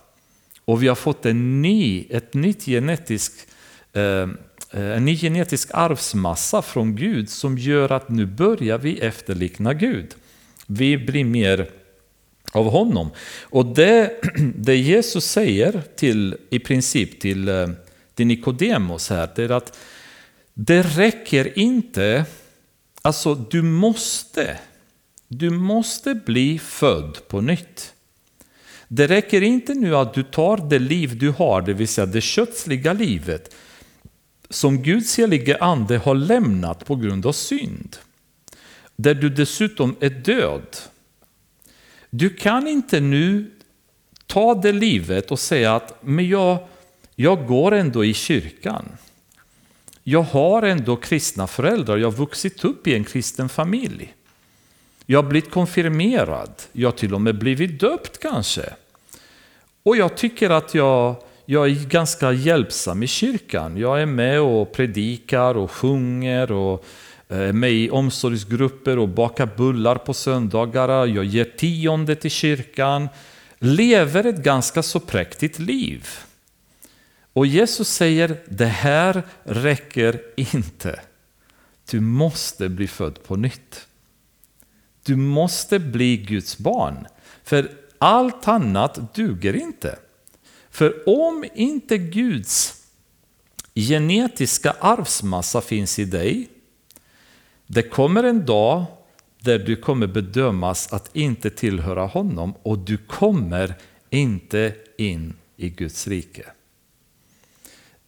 [0.65, 3.33] Och vi har fått en ny, ett nytt genetisk,
[3.93, 4.27] eh, eh,
[4.71, 10.15] en ny genetisk arvsmassa från Gud som gör att nu börjar vi efterlikna Gud.
[10.67, 11.69] Vi blir mer
[12.51, 13.09] av honom.
[13.41, 14.21] Och det,
[14.55, 17.69] det Jesus säger till, i princip till, eh,
[18.15, 19.77] till Nikodemos här, det är att
[20.53, 22.25] det räcker inte,
[23.01, 24.57] alltså du måste,
[25.27, 27.92] du måste bli född på nytt.
[28.95, 32.21] Det räcker inte nu att du tar det liv du har, det vill säga det
[32.21, 33.55] kötsliga livet,
[34.49, 37.97] som Guds helige ande har lämnat på grund av synd.
[38.95, 40.77] Där du dessutom är död.
[42.09, 43.51] Du kan inte nu
[44.27, 46.67] ta det livet och säga att men jag,
[47.15, 48.85] jag går ändå i kyrkan.
[50.03, 54.13] Jag har ändå kristna föräldrar, jag har vuxit upp i en kristen familj.
[55.05, 58.73] Jag har blivit konfirmerad, jag har till och med blivit döpt kanske.
[59.83, 61.15] Och jag tycker att jag,
[61.45, 63.77] jag är ganska hjälpsam i kyrkan.
[63.77, 66.85] Jag är med och predikar och sjunger och
[67.27, 71.05] eh, är med i omsorgsgrupper och bakar bullar på söndagar.
[71.07, 73.09] Jag ger tionde till kyrkan.
[73.59, 76.07] Lever ett ganska så präktigt liv.
[77.33, 80.99] Och Jesus säger, det här räcker inte.
[81.91, 83.87] Du måste bli född på nytt.
[85.03, 87.07] Du måste bli Guds barn.
[87.43, 87.71] För
[88.03, 89.99] allt annat duger inte.
[90.69, 92.83] För om inte Guds
[93.75, 96.47] genetiska arvsmassa finns i dig,
[97.67, 98.85] det kommer en dag
[99.39, 103.73] där du kommer bedömas att inte tillhöra honom och du kommer
[104.09, 106.45] inte in i Guds rike.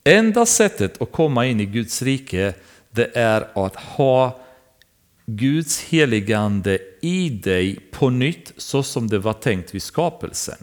[0.04, 2.54] Enda sättet att komma in i Guds rike
[2.92, 4.40] det är att ha
[5.26, 10.58] Guds heligande i dig på nytt så som det var tänkt vid skapelsen.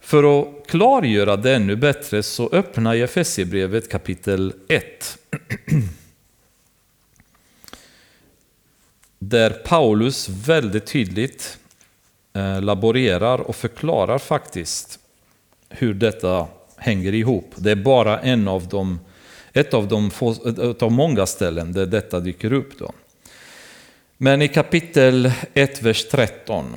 [0.00, 5.18] För att klargöra det ännu bättre så öppnar jag Efesierbrevet kapitel 1.
[9.18, 11.58] Där Paulus väldigt tydligt
[12.32, 14.98] eh, laborerar och förklarar faktiskt
[15.68, 17.54] hur detta hänger ihop.
[17.56, 19.00] Det är bara en av de,
[19.52, 22.78] ett av de få, ett av många ställen där detta dyker upp.
[22.78, 22.92] Då.
[24.24, 26.76] Men i kapitel 1, vers 13.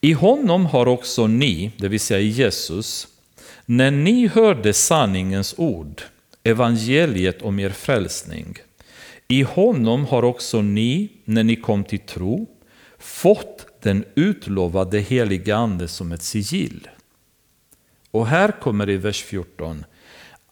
[0.00, 3.08] I honom har också ni, det vill säga Jesus,
[3.66, 6.02] när ni hörde sanningens ord,
[6.42, 8.58] evangeliet om er frälsning,
[9.28, 12.46] i honom har också ni, när ni kom till tro,
[12.98, 16.88] fått den utlovade heliga Ande som ett sigill.
[18.10, 19.84] Och här kommer i vers 14.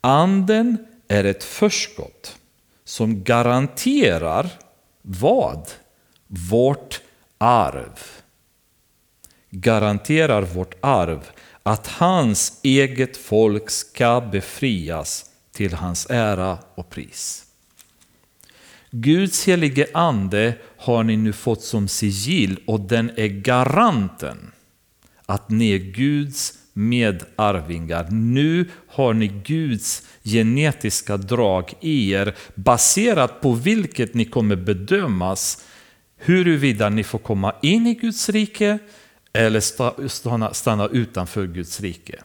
[0.00, 0.76] Anden
[1.08, 2.36] är ett förskott
[2.84, 4.50] som garanterar
[5.06, 5.70] vad?
[6.26, 7.00] Vårt
[7.38, 7.98] arv.
[9.50, 11.30] Garanterar vårt arv
[11.62, 17.44] att hans eget folk ska befrias till hans ära och pris.
[18.90, 24.52] Guds helige ande har ni nu fått som sigill och den är garanten
[25.26, 28.10] att ni är Guds medarvingar.
[28.10, 35.64] Nu har ni Guds genetiska drag i er baserat på vilket ni kommer bedömas
[36.16, 38.78] huruvida ni får komma in i Guds rike
[39.32, 39.60] eller
[40.08, 42.22] stanna, stanna utanför Guds rike.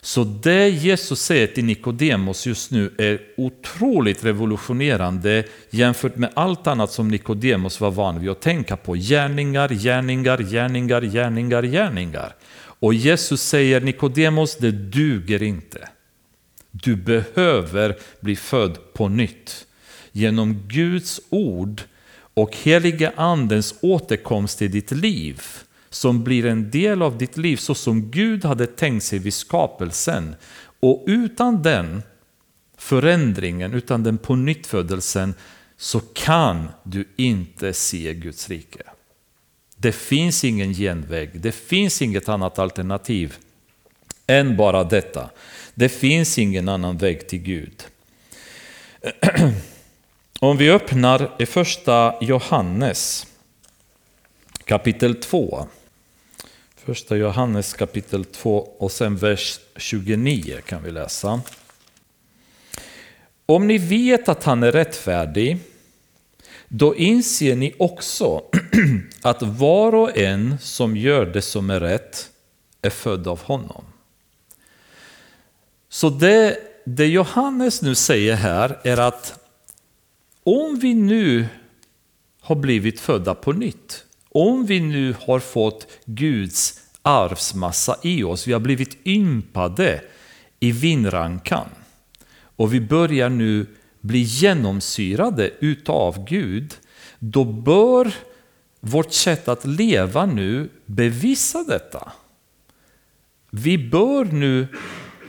[0.00, 6.92] Så det Jesus säger till Nikodemos just nu är otroligt revolutionerande jämfört med allt annat
[6.92, 8.94] som Nikodemos var van vid att tänka på.
[8.94, 12.34] Gärningar, gärningar, gärningar, gärningar, gärningar.
[12.58, 15.88] Och Jesus säger Nikodemos, det duger inte.
[16.82, 19.66] Du behöver bli född på nytt.
[20.12, 21.82] Genom Guds ord
[22.34, 25.42] och heliga andens återkomst till ditt liv
[25.90, 30.36] som blir en del av ditt liv så som Gud hade tänkt sig vid skapelsen.
[30.80, 32.02] Och utan den
[32.78, 35.34] förändringen, utan den pånyttfödelsen
[35.76, 38.82] så kan du inte se Guds rike.
[39.76, 43.36] Det finns ingen genväg, det finns inget annat alternativ
[44.26, 45.30] än bara detta.
[45.78, 47.84] Det finns ingen annan väg till Gud.
[50.40, 53.26] Om vi öppnar i första Johannes
[54.64, 55.66] kapitel 2.
[56.76, 61.40] Första Johannes kapitel 2 och sen vers 29 kan vi läsa.
[63.46, 65.58] Om ni vet att han är rättfärdig,
[66.68, 68.42] då inser ni också
[69.22, 72.30] att var och en som gör det som är rätt
[72.82, 73.84] är född av honom.
[75.96, 79.38] Så det, det Johannes nu säger här är att
[80.44, 81.46] om vi nu
[82.40, 88.52] har blivit födda på nytt, om vi nu har fått Guds arvsmassa i oss, vi
[88.52, 90.00] har blivit ympade
[90.60, 91.68] i vinrankan
[92.56, 93.66] och vi börjar nu
[94.00, 96.74] bli genomsyrade utav Gud,
[97.18, 98.14] då bör
[98.80, 102.12] vårt sätt att leva nu bevisa detta.
[103.50, 104.68] Vi bör nu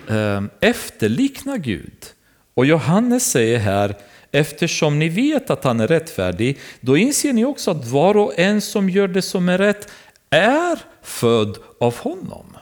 [0.10, 2.06] Ehm, efterlikna Gud.
[2.54, 3.96] Och Johannes säger här,
[4.32, 8.62] eftersom ni vet att han är rättfärdig, då inser ni också att var och en
[8.62, 9.92] som gör det som är rätt
[10.30, 12.58] är född av honom.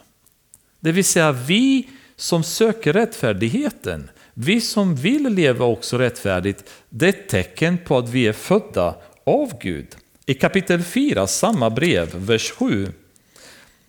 [0.80, 7.10] Det vill säga vi som söker rättfärdigheten, vi som vill leva också rättfärdigt, det är
[7.10, 9.88] ett tecken på att vi är födda av Gud.
[10.26, 12.92] I kapitel 4, samma brev, vers 7,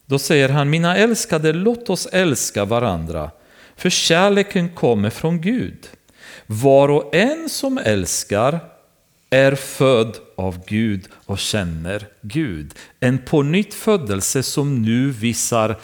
[0.07, 3.31] då säger han, mina älskade, låt oss älska varandra,
[3.77, 5.89] för kärleken kommer från Gud.
[6.47, 8.61] Var och en som älskar
[9.31, 12.75] är född av Gud och känner Gud.
[13.01, 15.79] En pånyttfödelse som nu visar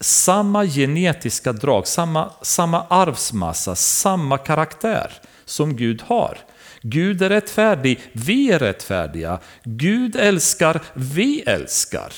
[0.00, 5.12] samma genetiska drag, samma, samma arvsmassa, samma karaktär
[5.44, 6.38] som Gud har.
[6.82, 9.38] Gud är rättfärdig, vi är rättfärdiga.
[9.64, 12.12] Gud älskar, vi älskar.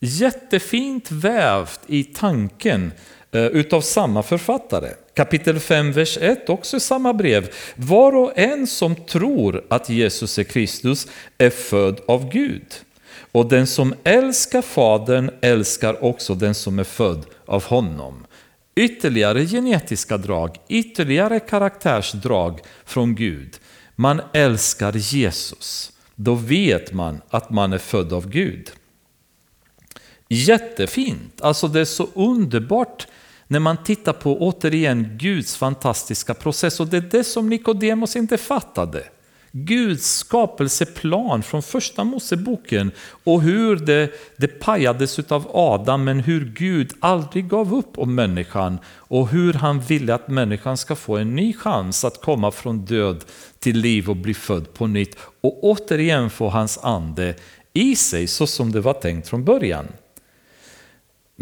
[0.00, 2.92] Jättefint vävt i tanken
[3.34, 4.88] Eh, utav samma författare.
[5.14, 7.50] Kapitel 5, vers 1, också i samma brev.
[7.76, 11.06] Var och en som tror att Jesus är Kristus
[11.38, 12.66] är född av Gud.
[13.32, 18.26] Och den som älskar Fadern älskar också den som är född av honom.
[18.74, 23.58] Ytterligare genetiska drag, ytterligare karaktärsdrag från Gud.
[23.96, 25.92] Man älskar Jesus.
[26.14, 28.70] Då vet man att man är född av Gud.
[30.28, 33.06] Jättefint, alltså det är så underbart
[33.52, 38.38] när man tittar på återigen Guds fantastiska process och det är det som Nikodemos inte
[38.38, 39.04] fattade.
[39.54, 42.90] Guds skapelseplan från första Moseboken
[43.24, 48.78] och hur det, det pajades av Adam men hur Gud aldrig gav upp om människan
[48.88, 53.24] och hur han ville att människan ska få en ny chans att komma från död
[53.58, 57.34] till liv och bli född på nytt och återigen få hans ande
[57.72, 59.86] i sig så som det var tänkt från början.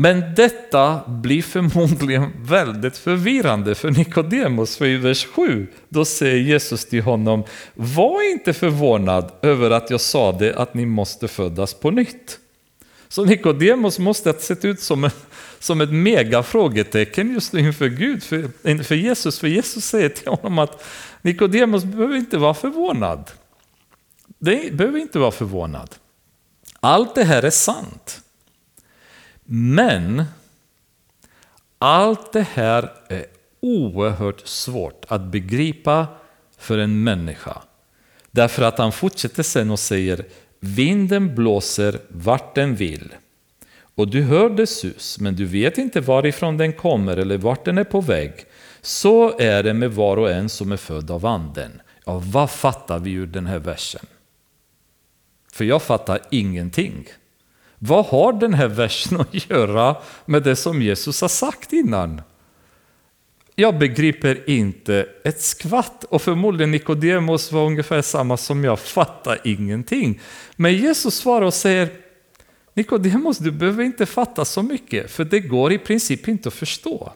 [0.00, 6.84] Men detta blir förmodligen väldigt förvirrande för Nikodemos, för i vers 7 då säger Jesus
[6.84, 7.44] till honom
[7.74, 12.38] Var inte förvånad över att jag sade att ni måste födas på nytt.
[13.08, 15.10] Så Nikodemos måste ha sett ut som, en,
[15.58, 19.38] som ett mega frågetecken just inför Gud, för, inför Jesus.
[19.38, 20.84] För Jesus säger till honom att
[21.22, 23.30] Nikodemos behöver inte vara förvånad.
[24.38, 25.94] Det behöver inte vara förvånad.
[26.80, 28.19] Allt det här är sant.
[29.52, 30.24] Men
[31.78, 33.26] allt det här är
[33.60, 36.06] oerhört svårt att begripa
[36.58, 37.62] för en människa.
[38.30, 40.24] Därför att han fortsätter sen och säger
[40.60, 43.14] Vinden blåser vart den vill.
[43.94, 47.78] Och du hör dess sus, men du vet inte varifrån den kommer eller vart den
[47.78, 48.32] är på väg.
[48.80, 51.82] Så är det med var och en som är född av anden.
[52.04, 54.06] Ja, vad fattar vi ur den här versen?
[55.52, 57.06] För jag fattar ingenting.
[57.82, 62.22] Vad har den här versen att göra med det som Jesus har sagt innan?
[63.54, 70.20] Jag begriper inte ett skvatt och förmodligen Nikodemos var ungefär samma som jag, fattar ingenting.
[70.56, 71.88] Men Jesus svarar och säger
[72.74, 77.12] Nikodemos, du behöver inte fatta så mycket, för det går i princip inte att förstå.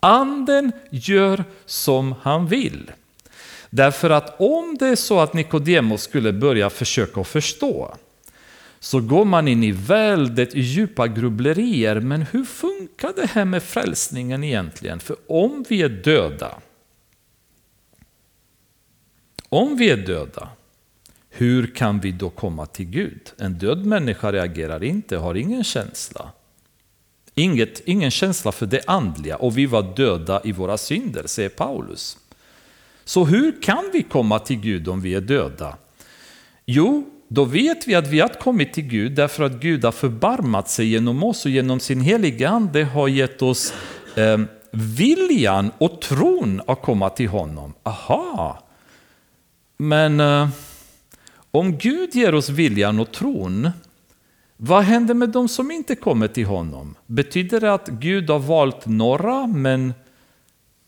[0.00, 2.90] Anden gör som han vill.
[3.70, 7.96] Därför att om det är så att Nikodemos skulle börja försöka förstå,
[8.84, 12.00] så går man in i väldigt djupa grubblerier.
[12.00, 15.00] Men hur funkar det här med frälsningen egentligen?
[15.00, 16.58] För om vi är döda,
[19.48, 20.48] om vi är döda,
[21.30, 23.32] hur kan vi då komma till Gud?
[23.38, 26.32] En död människa reagerar inte, har ingen känsla.
[27.34, 32.18] Inget, ingen känsla för det andliga och vi var döda i våra synder, säger Paulus.
[33.04, 35.76] Så hur kan vi komma till Gud om vi är döda?
[36.66, 40.68] Jo, då vet vi att vi har kommit till Gud därför att Gud har förbarmat
[40.68, 43.74] sig genom oss och genom sin heliga Ande har gett oss
[44.14, 44.38] eh,
[44.70, 47.74] viljan och tron att komma till honom.
[47.82, 48.58] Aha!
[49.76, 50.48] Men eh,
[51.50, 53.70] om Gud ger oss viljan och tron,
[54.56, 56.94] vad händer med de som inte kommer till honom?
[57.06, 59.94] Betyder det att Gud har valt några men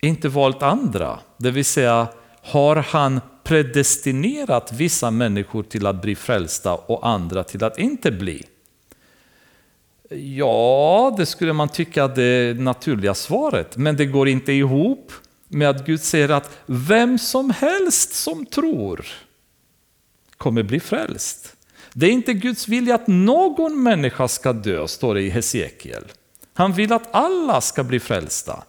[0.01, 1.19] inte valt andra?
[1.39, 2.09] Det vill säga,
[2.43, 8.47] har han predestinerat vissa människor till att bli frälsta och andra till att inte bli?
[10.11, 15.13] Ja, det skulle man tycka är det naturliga svaret, men det går inte ihop
[15.49, 19.07] med att Gud säger att vem som helst som tror
[20.37, 21.57] kommer bli frälst.
[21.93, 26.05] Det är inte Guds vilja att någon människa ska dö, står det i Hesekiel.
[26.55, 28.63] Han vill att alla ska bli frälsta.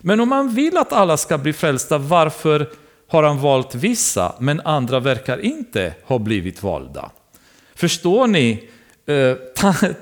[0.00, 2.70] Men om han vill att alla ska bli frälsta, varför
[3.10, 7.10] har han valt vissa, men andra verkar inte ha blivit valda.
[7.74, 8.68] Förstår ni
[9.06, 9.34] eh,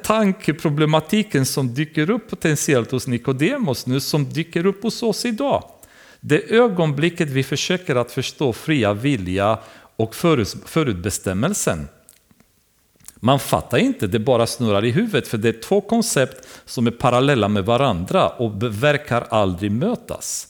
[0.03, 5.65] tankeproblematiken som dyker upp potentiellt hos Nikodemos nu, som dyker upp hos oss idag?
[6.21, 9.59] Det ögonblicket vi försöker att förstå fria vilja
[9.97, 10.15] och
[10.65, 11.89] förutbestämmelsen.
[13.15, 16.91] Man fattar inte, det bara snurrar i huvudet, för det är två koncept som är
[16.91, 20.49] parallella med varandra och verkar aldrig mötas.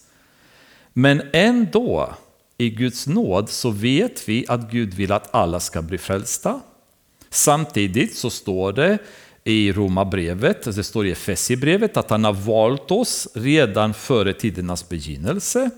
[0.93, 2.15] Men ändå
[2.59, 6.61] i Guds nåd så vet vi att Gud vill att alla ska bli frälsta.
[7.31, 8.99] Samtidigt så står det
[9.45, 15.71] i Romarbrevet, det står i Efesierbrevet att han har valt oss redan före tidernas begynnelse.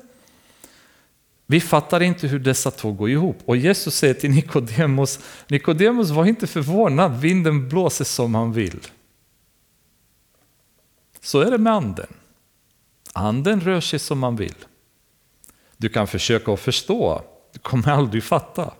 [1.46, 3.38] Vi fattar inte hur dessa två går ihop.
[3.44, 5.18] Och Jesus säger till Nikodemos,
[5.48, 8.80] Nikodemos var inte förvånad, vinden blåser som han vill.
[11.20, 12.14] Så är det med anden.
[13.12, 14.54] Anden rör sig som man vill.
[15.80, 17.22] Du kan försöka att förstå,
[17.52, 18.74] du kommer aldrig fatta.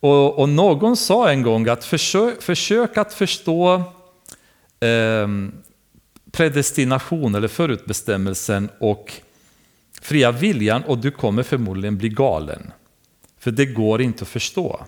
[0.00, 3.74] Och, och någon sa en gång att försök, försök att förstå
[4.80, 5.28] eh,
[6.30, 9.12] predestination eller förutbestämmelsen och
[10.00, 12.72] fria viljan och du kommer förmodligen bli galen.
[13.38, 14.86] För det går inte att förstå.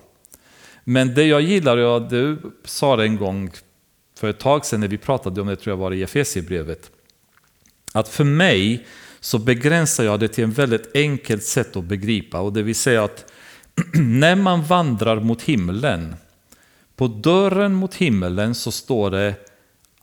[0.83, 3.51] Men det jag gillar, och du sa det en gång
[4.17, 6.91] för ett tag sedan när vi pratade om det, tror jag var i Efesierbrevet,
[7.93, 8.85] att för mig
[9.25, 12.39] så begränsar jag det till en väldigt enkelt sätt att begripa.
[12.39, 13.31] Och det vill säga att
[13.93, 16.15] när man vandrar mot himlen,
[16.95, 19.35] på dörren mot himlen så står det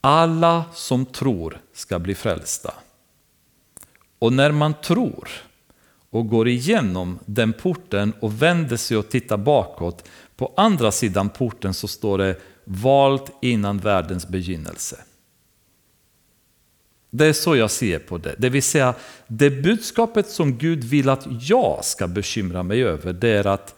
[0.01, 2.75] alla som tror ska bli frälsta.
[4.19, 5.29] Och när man tror
[6.11, 11.75] och går igenom den porten och vänder sig och tittar bakåt, på andra sidan porten
[11.75, 14.97] så står det valt innan världens begynnelse.
[17.15, 18.35] Det är så jag ser på det.
[18.39, 18.95] Det vill säga,
[19.27, 23.75] det budskapet som Gud vill att jag ska bekymra mig över, det är att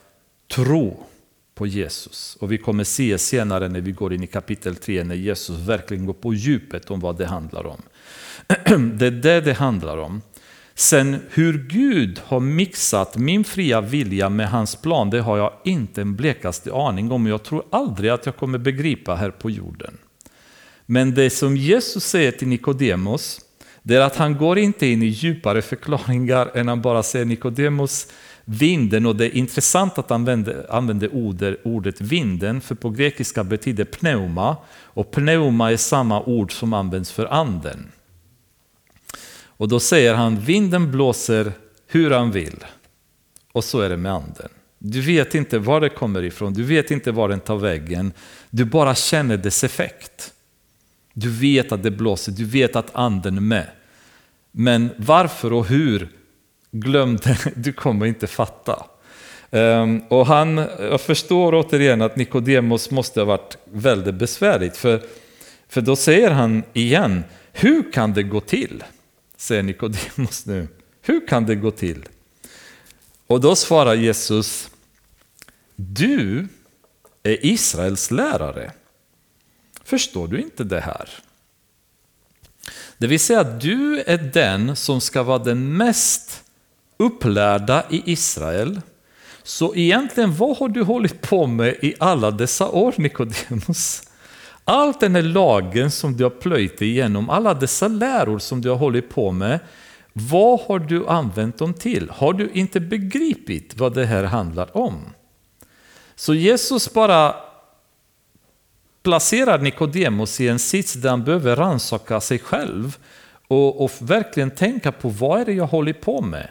[0.55, 1.07] tro
[1.55, 2.37] på Jesus.
[2.41, 6.07] Och vi kommer se senare när vi går in i kapitel 3, när Jesus verkligen
[6.07, 7.83] går på djupet om vad det handlar om.
[8.99, 10.23] Det är det det handlar om.
[10.75, 16.01] Sen hur Gud har mixat min fria vilja med hans plan, det har jag inte
[16.01, 17.27] en blekaste aning om.
[17.27, 19.99] Jag tror aldrig att jag kommer begripa här på jorden.
[20.87, 23.41] Men det som Jesus säger till Nikodemos,
[23.83, 28.07] det är att han går inte in i djupare förklaringar än han bara säger Nikodemos,
[28.45, 33.85] vinden, och det är intressant att han använder ordet, ordet vinden, för på grekiska betyder
[33.85, 37.93] pneuma, och pneuma är samma ord som används för anden.
[39.45, 41.53] Och då säger han, vinden blåser
[41.87, 42.65] hur han vill,
[43.53, 44.49] och så är det med anden.
[44.79, 48.13] Du vet inte var det kommer ifrån, du vet inte var den tar vägen,
[48.51, 50.34] du bara känner dess effekt.
[51.15, 53.67] Du vet att det blåser, du vet att anden är med.
[54.53, 56.09] Men varför och hur,
[56.71, 58.87] glöm det, du kommer inte fatta.
[59.51, 64.77] Ehm, och han, jag förstår återigen att Nikodemos måste ha varit väldigt besvärligt.
[64.77, 65.03] För,
[65.69, 68.85] för då säger han igen, hur kan det gå till?
[69.37, 70.69] Säger Nikodemos nu.
[71.03, 72.05] Hur kan det gå till?
[73.27, 74.71] Och då svarar Jesus,
[75.77, 76.49] du
[77.23, 78.73] är Israels lärare.
[79.85, 81.09] Förstår du inte det här?
[82.99, 86.43] Det vill säga att du är den som ska vara den mest
[86.97, 88.81] upplärda i Israel.
[89.43, 94.03] Så egentligen, vad har du hållit på med i alla dessa år, Nikodemus?
[94.65, 98.77] Allt den här lagen som du har plöjt igenom, alla dessa läror som du har
[98.77, 99.61] hållit på med,
[100.13, 102.11] vad har du använt dem till?
[102.11, 105.01] Har du inte begripit vad det här handlar om?
[106.17, 107.37] Så Jesus bara
[109.05, 112.97] placerar Nikodemus i en sits där han behöver rannsaka sig själv
[113.49, 116.49] och, och, verkligen tänka på vad är det jag håller på med?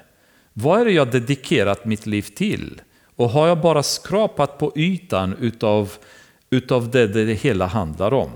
[0.54, 2.82] Vad är det jag dedikerat mitt liv till?
[3.16, 5.94] Och har jag bara skrapat på ytan utav,
[6.50, 8.30] utav det det hela handlar om?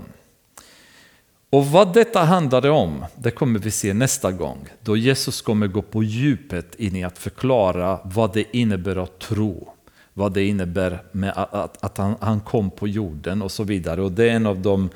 [1.50, 4.68] Och vad detta handlade om, det kommer vi se nästa gång.
[4.82, 9.74] Då Jesus kommer gå på djupet in i att förklara vad det innebär att tro.
[10.18, 14.02] Vad det innebär med att, att, han, han, kom på jorden och så vidare.
[14.02, 14.90] Och det är en av de,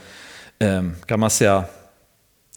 [0.58, 1.64] ehm, kan man säga,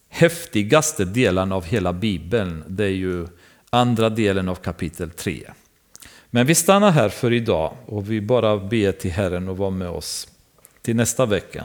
[0.08, 2.64] häftigaste delarna av hela Bibeln.
[2.66, 3.26] Det är ju
[3.70, 5.50] andra delen av kapitel 3.
[6.30, 9.88] Men vi stannar här för idag och vi bara ber till Herren att vara med
[9.88, 10.28] oss
[10.82, 11.64] till nästa vecka.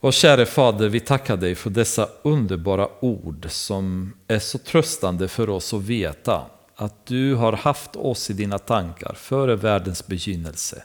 [0.00, 5.50] Och käre Fader, vi tackar dig för dessa underbara ord som är så tröstande för
[5.50, 6.42] oss att veta
[6.80, 10.84] att du har haft oss i dina tankar före världens begynnelse.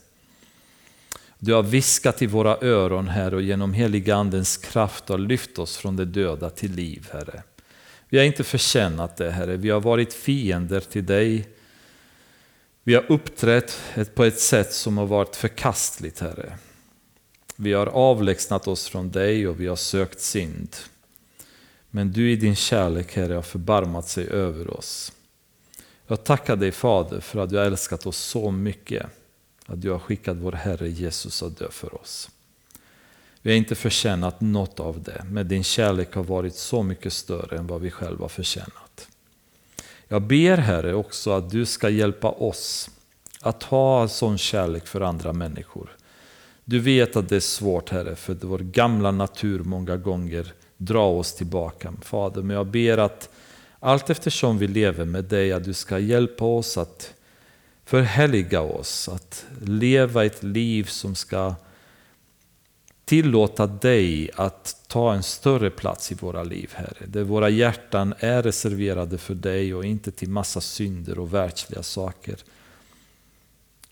[1.39, 5.77] Du har viskat i våra öron, Herre, och genom heliga Andens kraft har lyft oss
[5.77, 7.43] från det döda till liv, Herre.
[8.09, 9.57] Vi har inte förtjänat det, Herre.
[9.57, 11.49] Vi har varit fiender till dig.
[12.83, 13.79] Vi har uppträtt
[14.15, 16.57] på ett sätt som har varit förkastligt, Herre.
[17.55, 20.75] Vi har avlägsnat oss från dig och vi har sökt synd.
[21.89, 25.11] Men du i din kärlek, Herre, har förbarmat sig över oss.
[26.14, 29.05] Jag tackar dig Fader för att du har älskat oss så mycket.
[29.66, 32.30] Att du har skickat vår Herre Jesus att dö för oss.
[33.41, 37.57] Vi har inte förtjänat något av det, men din kärlek har varit så mycket större
[37.57, 39.07] än vad vi själva förtjänat.
[40.07, 42.89] Jag ber Herre också att du ska hjälpa oss
[43.41, 45.95] att ha sån kärlek för andra människor.
[46.66, 51.36] Du vet att det är svårt Herre, för vår gamla natur många gånger drar oss
[51.36, 51.93] tillbaka.
[52.01, 53.30] Fader, men jag ber att
[53.84, 57.13] allt eftersom vi lever med dig, att du ska hjälpa oss att
[57.86, 61.55] förheliga oss, att leva ett liv som ska
[63.05, 67.05] tillåta dig att ta en större plats i våra liv, Herre.
[67.05, 72.36] Där våra hjärtan är reserverade för dig och inte till massa synder och världsliga saker.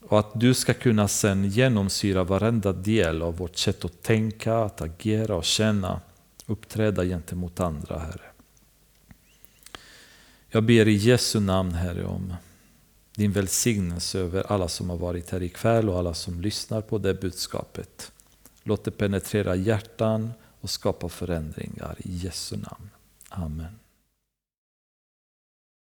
[0.02, 4.82] Och att du ska kunna sen genomsyra varenda del av vårt sätt att tänka, att
[4.82, 6.02] agera och känna,
[6.46, 8.31] uppträda gentemot andra, Herre.
[10.54, 12.34] Jag ber i Jesu namn, Herre, om
[13.16, 17.14] din välsignelse över alla som har varit här ikväll och alla som lyssnar på det
[17.14, 18.12] budskapet.
[18.64, 20.32] Låt det penetrera hjärtan
[20.62, 22.90] och skapa förändringar i Jesu namn.
[23.30, 23.81] Amen.